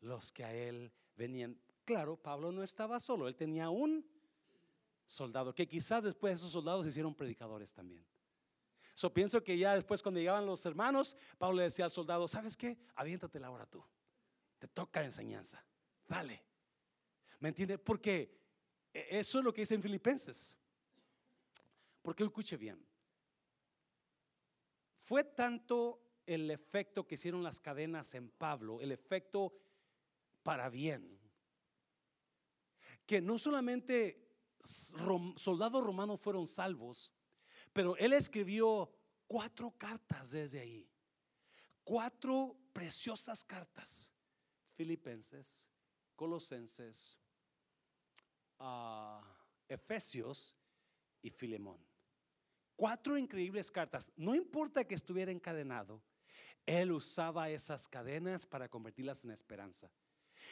[0.00, 1.58] los que a él venían.
[1.86, 4.06] Claro, Pablo no estaba solo, él tenía un
[5.06, 8.04] soldado, que quizás después esos soldados se hicieron predicadores también.
[8.94, 12.54] So pienso que ya después cuando llegaban los hermanos, Pablo le decía al soldado, ¿sabes
[12.54, 12.76] qué?
[12.96, 13.82] Aviéntate ahora tú.
[14.58, 15.64] Te toca enseñanza.
[16.06, 16.42] Dale.
[17.38, 17.78] ¿Me entiende?
[17.78, 18.38] Porque
[18.92, 20.54] e, eso es lo que dice en Filipenses.
[22.02, 22.84] Porque escuche bien.
[25.00, 29.52] Fue tanto el efecto que hicieron las cadenas en Pablo, el efecto
[30.42, 31.18] para bien,
[33.04, 34.30] que no solamente
[34.62, 37.12] soldados romanos fueron salvos,
[37.72, 38.92] pero él escribió
[39.26, 40.88] cuatro cartas desde ahí.
[41.82, 44.12] Cuatro preciosas cartas.
[44.76, 45.66] Filipenses,
[46.14, 47.18] Colosenses,
[48.60, 49.20] uh,
[49.68, 50.54] Efesios
[51.20, 51.89] y Filemón.
[52.80, 54.10] Cuatro increíbles cartas.
[54.16, 56.00] No importa que estuviera encadenado,
[56.64, 59.90] él usaba esas cadenas para convertirlas en esperanza.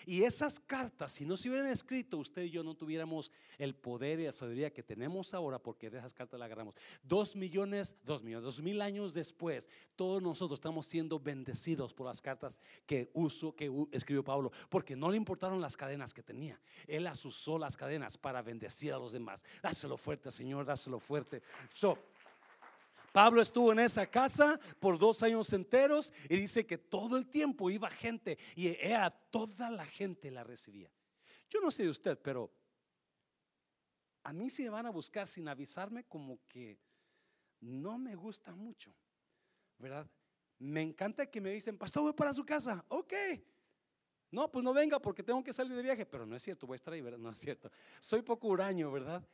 [0.06, 4.20] Y esas cartas, si no se hubieran escrito, usted y yo no tuviéramos el poder
[4.20, 6.74] y la sabiduría que tenemos ahora, porque de esas cartas la agarramos.
[7.02, 12.20] Dos millones, dos millones, dos mil años después, todos nosotros estamos siendo bendecidos por las
[12.20, 16.60] cartas que uso, que escribió Pablo, porque no le importaron las cadenas que tenía.
[16.86, 19.44] Él las usó las cadenas para bendecir a los demás.
[19.62, 21.42] Dáselo fuerte, Señor, dáselo fuerte.
[21.70, 21.98] So,
[23.12, 27.70] Pablo estuvo en esa casa por dos años enteros y dice que todo el tiempo
[27.70, 30.90] iba gente y a toda la gente la recibía.
[31.48, 32.52] Yo no sé de usted, pero
[34.22, 36.78] a mí si me van a buscar sin avisarme como que
[37.60, 38.94] no me gusta mucho,
[39.78, 40.06] ¿verdad?
[40.58, 43.14] Me encanta que me dicen, pastor, voy para su casa, ok.
[44.30, 46.74] No, pues no venga porque tengo que salir de viaje, pero no es cierto, voy
[46.74, 47.18] a estar ahí, ¿verdad?
[47.18, 47.70] No es cierto.
[48.00, 49.26] Soy poco huraño, ¿verdad?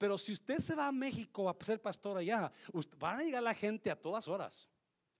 [0.00, 2.50] Pero si usted se va a México a ser pastor allá,
[2.98, 4.66] van a llegar la gente a todas horas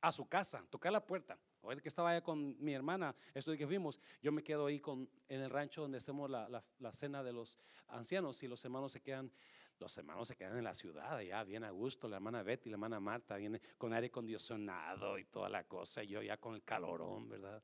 [0.00, 1.38] a su casa, tocar la puerta.
[1.60, 4.64] O el que estaba allá con mi hermana, esto de que fuimos, yo me quedo
[4.64, 7.58] ahí con, en el rancho donde hacemos la, la, cena de los
[7.88, 9.30] ancianos y los hermanos se quedan,
[9.78, 12.08] los hermanos se quedan en la ciudad allá, bien a gusto.
[12.08, 16.22] La hermana Betty, la hermana Marta viene con aire acondicionado y toda la cosa, yo
[16.22, 17.62] ya con el calorón, ¿verdad?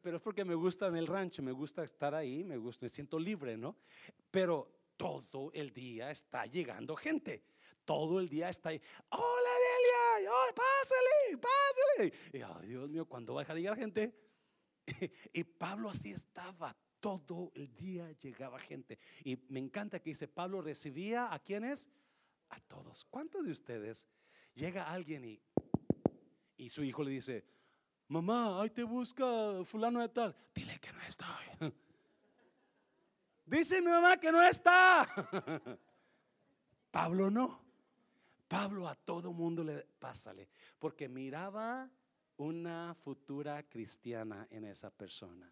[0.00, 2.88] Pero es porque me gusta en el rancho, me gusta estar ahí, me gusta, me
[2.88, 3.76] siento libre, ¿no?
[4.30, 7.42] Pero todo el día está llegando gente.
[7.84, 8.82] Todo el día está ahí.
[9.08, 10.30] Hola, Delia.
[10.30, 12.12] Oh, pásale, pásale.
[12.32, 14.12] Y, oh, Dios mío, ¿cuándo va a llegar gente?
[15.32, 16.76] y Pablo así estaba.
[17.00, 18.98] Todo el día llegaba gente.
[19.24, 21.88] Y me encanta que dice, Pablo recibía a quienes?
[22.50, 23.06] A todos.
[23.08, 24.08] ¿Cuántos de ustedes
[24.52, 25.40] llega alguien y,
[26.56, 27.44] y su hijo le dice,
[28.08, 30.36] mamá, ahí te busca fulano de tal?
[30.52, 31.72] Dile que no estoy.
[33.48, 35.06] Dice mi mamá que no está.
[36.90, 37.60] Pablo no.
[38.46, 41.88] Pablo a todo mundo le pásale, porque miraba
[42.36, 45.50] una futura cristiana en esa persona.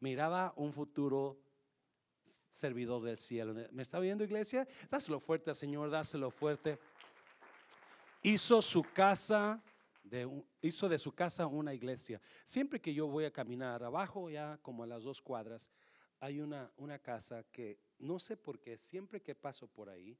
[0.00, 1.38] Miraba un futuro
[2.50, 3.54] servidor del cielo.
[3.72, 4.66] ¿Me está viendo iglesia?
[4.90, 6.78] Dáselo fuerte, Señor, dáselo fuerte.
[8.22, 9.62] Hizo su casa
[10.02, 10.28] de,
[10.62, 12.20] hizo de su casa una iglesia.
[12.44, 15.68] Siempre que yo voy a caminar abajo, ya como a las dos cuadras,
[16.20, 20.18] hay una, una casa que no sé por qué, siempre que paso por ahí,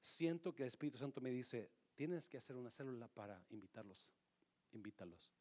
[0.00, 4.12] siento que el Espíritu Santo me dice, tienes que hacer una célula para invitarlos,
[4.72, 5.32] invítalos.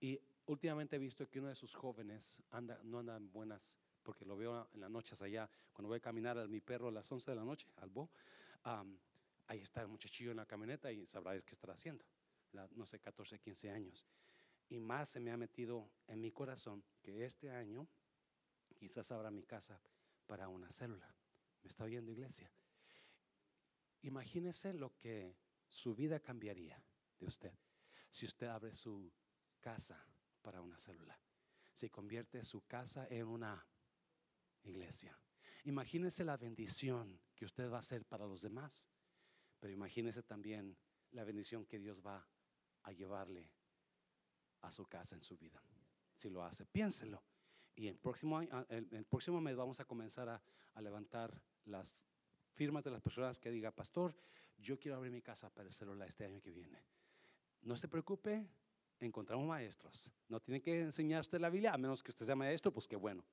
[0.00, 4.36] Y últimamente he visto que uno de sus jóvenes anda, no andan buenas, porque lo
[4.36, 7.30] veo en las noches allá, cuando voy a caminar a mi perro a las 11
[7.30, 8.10] de la noche, al bo,
[9.46, 12.04] ahí está el muchachillo en la camioneta y sabrá qué estará haciendo,
[12.72, 14.06] no sé, 14, 15 años.
[14.68, 17.86] Y más se me ha metido en mi corazón que este año
[18.84, 19.80] quizás abra mi casa
[20.26, 21.08] para una célula.
[21.62, 22.52] ¿Me está oyendo iglesia?
[24.02, 26.84] Imagínese lo que su vida cambiaría
[27.18, 27.58] de usted
[28.10, 29.10] si usted abre su
[29.58, 30.06] casa
[30.42, 31.18] para una célula.
[31.72, 33.66] Si convierte su casa en una
[34.64, 35.18] iglesia.
[35.64, 38.86] Imagínese la bendición que usted va a hacer para los demás.
[39.60, 40.76] Pero imagínese también
[41.12, 42.28] la bendición que Dios va
[42.82, 43.50] a llevarle
[44.60, 45.62] a su casa en su vida.
[46.14, 47.24] Si lo hace, piénselo.
[47.76, 51.32] Y el próximo, ah, el, próximo mes vamos a comenzar a, levantar
[51.66, 52.02] las
[52.54, 54.14] firmas de las personas que diga, pastor,
[54.58, 56.78] yo quiero abrir mi casa para el celular este año que viene.
[57.62, 58.46] No se preocupe,
[59.00, 60.10] encontramos maestros.
[60.28, 62.96] No tiene que enseñar usted la Biblia, a menos que usted sea maestro, pues qué
[62.96, 63.24] bueno.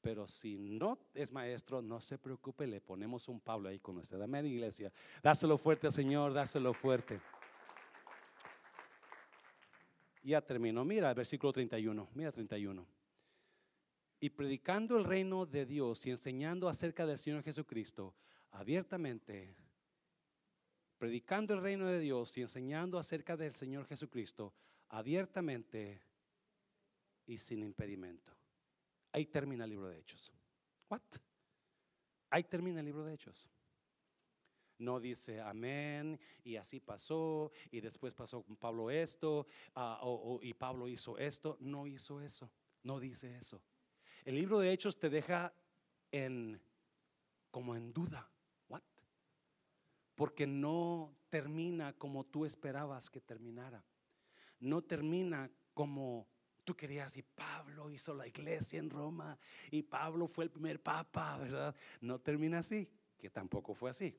[0.00, 4.20] Pero si no es maestro, no se preocupe, le ponemos un Pablo ahí con usted.
[4.20, 4.92] Amén, iglesia.
[5.22, 7.20] Dáselo fuerte al Señor, dáselo fuerte.
[10.22, 10.84] Ya terminó.
[10.84, 12.08] Mira el versículo 31.
[12.14, 12.99] Mira 31.
[14.20, 18.14] Y predicando el reino de Dios y enseñando acerca del Señor Jesucristo
[18.52, 19.56] abiertamente,
[20.98, 24.52] predicando el reino de Dios y enseñando acerca del Señor Jesucristo
[24.90, 26.02] abiertamente
[27.26, 28.32] y sin impedimento.
[29.12, 30.30] Ahí termina el libro de Hechos.
[30.88, 31.02] What?
[32.28, 33.48] Ahí termina el libro de Hechos.
[34.78, 40.00] No dice amén y así pasó y después pasó con Pablo esto ah,
[40.40, 41.56] y Pablo hizo esto.
[41.60, 42.50] No hizo eso.
[42.82, 43.62] No dice eso.
[44.24, 45.52] El libro de Hechos te deja
[46.12, 46.60] en
[47.50, 48.30] como en duda.
[48.68, 48.82] What?
[50.14, 53.84] Porque no termina como tú esperabas que terminara.
[54.60, 56.26] No termina como
[56.64, 59.38] tú querías y Pablo hizo la iglesia en Roma
[59.70, 61.74] y Pablo fue el primer papa, ¿verdad?
[62.00, 64.14] No termina así, que tampoco fue así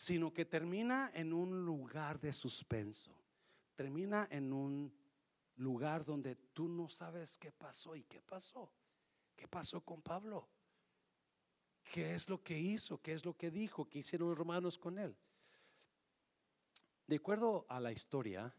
[0.00, 3.12] sino que termina en un lugar de suspenso,
[3.76, 4.90] termina en un
[5.60, 8.72] lugar donde tú no sabes qué pasó y qué pasó,
[9.36, 10.48] qué pasó con Pablo,
[11.92, 14.98] qué es lo que hizo, qué es lo que dijo, qué hicieron los romanos con
[14.98, 15.14] él.
[17.06, 18.54] De acuerdo a la historia,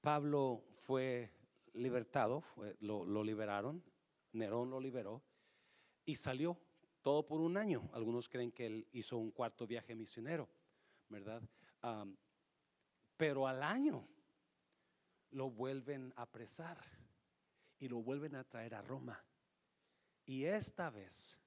[0.00, 1.30] Pablo fue
[1.74, 2.44] libertado,
[2.80, 3.82] lo, liberaron,
[4.32, 5.22] Nerón lo liberó
[6.06, 6.58] y salió
[7.02, 7.90] todo por un año.
[7.92, 10.48] Algunos creen que él hizo un cuarto viaje misionero,
[11.08, 11.42] ¿verdad?
[13.16, 14.08] pero al año
[15.30, 16.78] lo vuelven a apresar
[17.78, 19.22] y lo vuelven a traer a Roma.
[20.24, 21.40] Y esta vez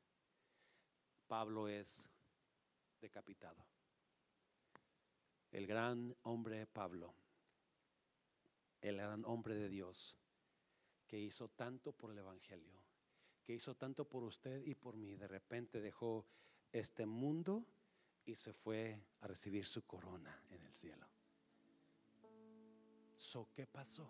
[1.27, 2.09] Pablo es
[3.01, 3.65] decapitado.
[5.51, 7.13] El gran hombre Pablo,
[8.81, 10.15] el gran hombre de Dios,
[11.07, 12.79] que hizo tanto por el Evangelio
[13.49, 16.27] que hizo tanto por usted y por mí, de repente dejó
[16.71, 17.65] este mundo
[18.23, 21.09] y se fue a recibir su corona en el cielo.
[23.19, 24.09] So, ¿Qué pasó?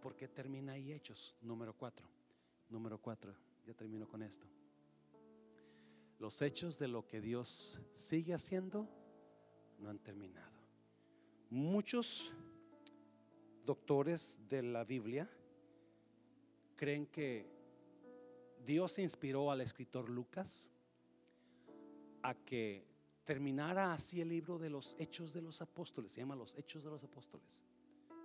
[0.00, 1.34] ¿Por qué termina ahí Hechos?
[1.40, 2.06] Número cuatro.
[2.70, 3.34] Número cuatro.
[3.66, 4.46] Ya termino con esto.
[6.20, 8.88] Los hechos de lo que Dios sigue haciendo
[9.80, 10.52] no han terminado.
[11.50, 12.32] Muchos
[13.66, 15.28] doctores de la Biblia
[16.76, 17.50] creen que
[18.64, 20.70] Dios inspiró al escritor Lucas
[22.22, 22.86] a que
[23.24, 26.12] terminara así el libro de los Hechos de los Apóstoles.
[26.12, 27.64] Se llama Los Hechos de los Apóstoles.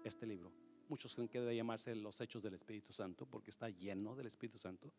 [0.04, 0.52] Este libro.
[0.88, 4.58] Muchos creen que debe llamarse Los Hechos del Espíritu Santo porque está lleno del Espíritu
[4.58, 4.92] Santo.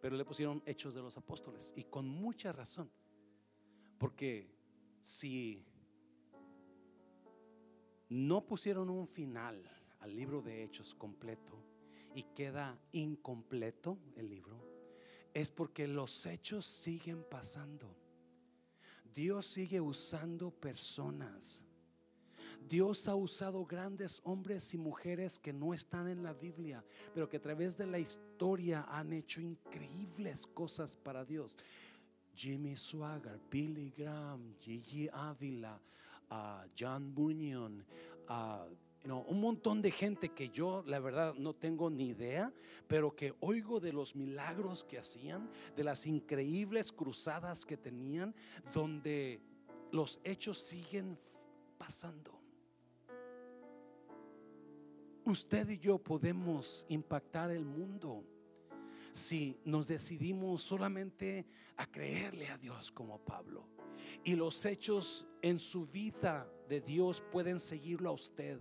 [0.00, 1.72] Pero le pusieron Hechos de los Apóstoles.
[1.76, 2.90] Y con mucha razón.
[3.98, 4.50] Porque
[5.00, 5.64] si
[8.08, 9.62] no pusieron un final
[10.00, 11.62] al libro de Hechos completo
[12.14, 14.68] y queda incompleto el libro,
[15.34, 17.94] es porque los hechos siguen pasando.
[19.14, 21.64] Dios sigue usando personas.
[22.68, 27.38] Dios ha usado grandes hombres y mujeres que no están en la Biblia, pero que
[27.38, 31.56] a través de la historia han hecho increíbles cosas para Dios.
[32.34, 35.80] Jimmy Swagger, Billy Graham, Gigi Ávila,
[36.30, 37.84] uh, John Bunyan,
[38.28, 42.52] uh, un montón de gente que yo la verdad no tengo ni idea,
[42.86, 48.34] pero que oigo de los milagros que hacían, de las increíbles cruzadas que tenían,
[48.74, 49.40] donde
[49.90, 51.18] los hechos siguen
[51.78, 52.38] pasando.
[55.28, 58.24] Usted y yo podemos impactar el mundo
[59.12, 63.68] si nos decidimos solamente a creerle a Dios como Pablo.
[64.24, 68.58] Y los hechos en su vida de Dios pueden seguirlo a usted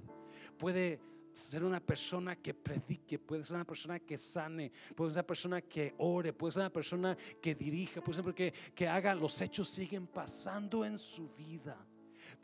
[0.57, 0.99] puede
[1.33, 5.61] ser una persona que predique, puede ser una persona que sane, puede ser una persona
[5.61, 9.69] que ore, puede ser una persona que dirija, puede ser que, que haga, los hechos
[9.69, 11.77] siguen pasando en su vida.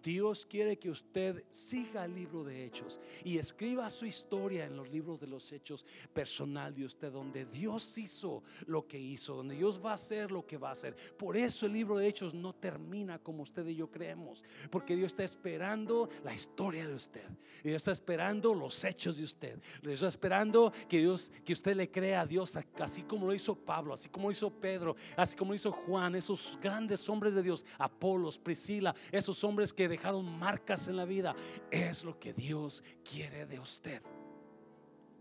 [0.01, 4.89] Dios quiere que usted siga el libro de Hechos y escriba su historia en los
[4.89, 9.81] libros de los Hechos personal de usted, donde Dios hizo lo que hizo, donde Dios
[9.83, 10.95] va a hacer lo que va a hacer.
[11.17, 15.13] Por eso el libro de Hechos no termina como usted y yo creemos, porque Dios
[15.13, 17.27] está esperando la historia de usted.
[17.63, 19.59] Dios está esperando los hechos de usted.
[19.81, 23.55] Dios está esperando que Dios, que usted le crea a Dios, así como lo hizo
[23.55, 27.43] Pablo, así como lo hizo Pedro, así como lo hizo Juan, esos grandes hombres de
[27.43, 31.35] Dios, Apolos, Priscila, esos hombres que dejaron marcas en la vida.
[31.69, 34.01] Es lo que Dios quiere de usted.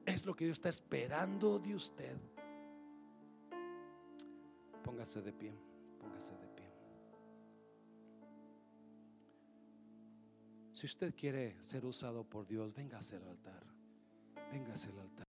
[0.07, 2.17] Es lo que Dios está esperando de usted.
[4.85, 5.53] Póngase de pie,
[5.99, 6.71] póngase de pie.
[10.73, 13.65] Si usted quiere ser usado por Dios, véngase al altar.
[14.53, 15.32] Véngase al altar.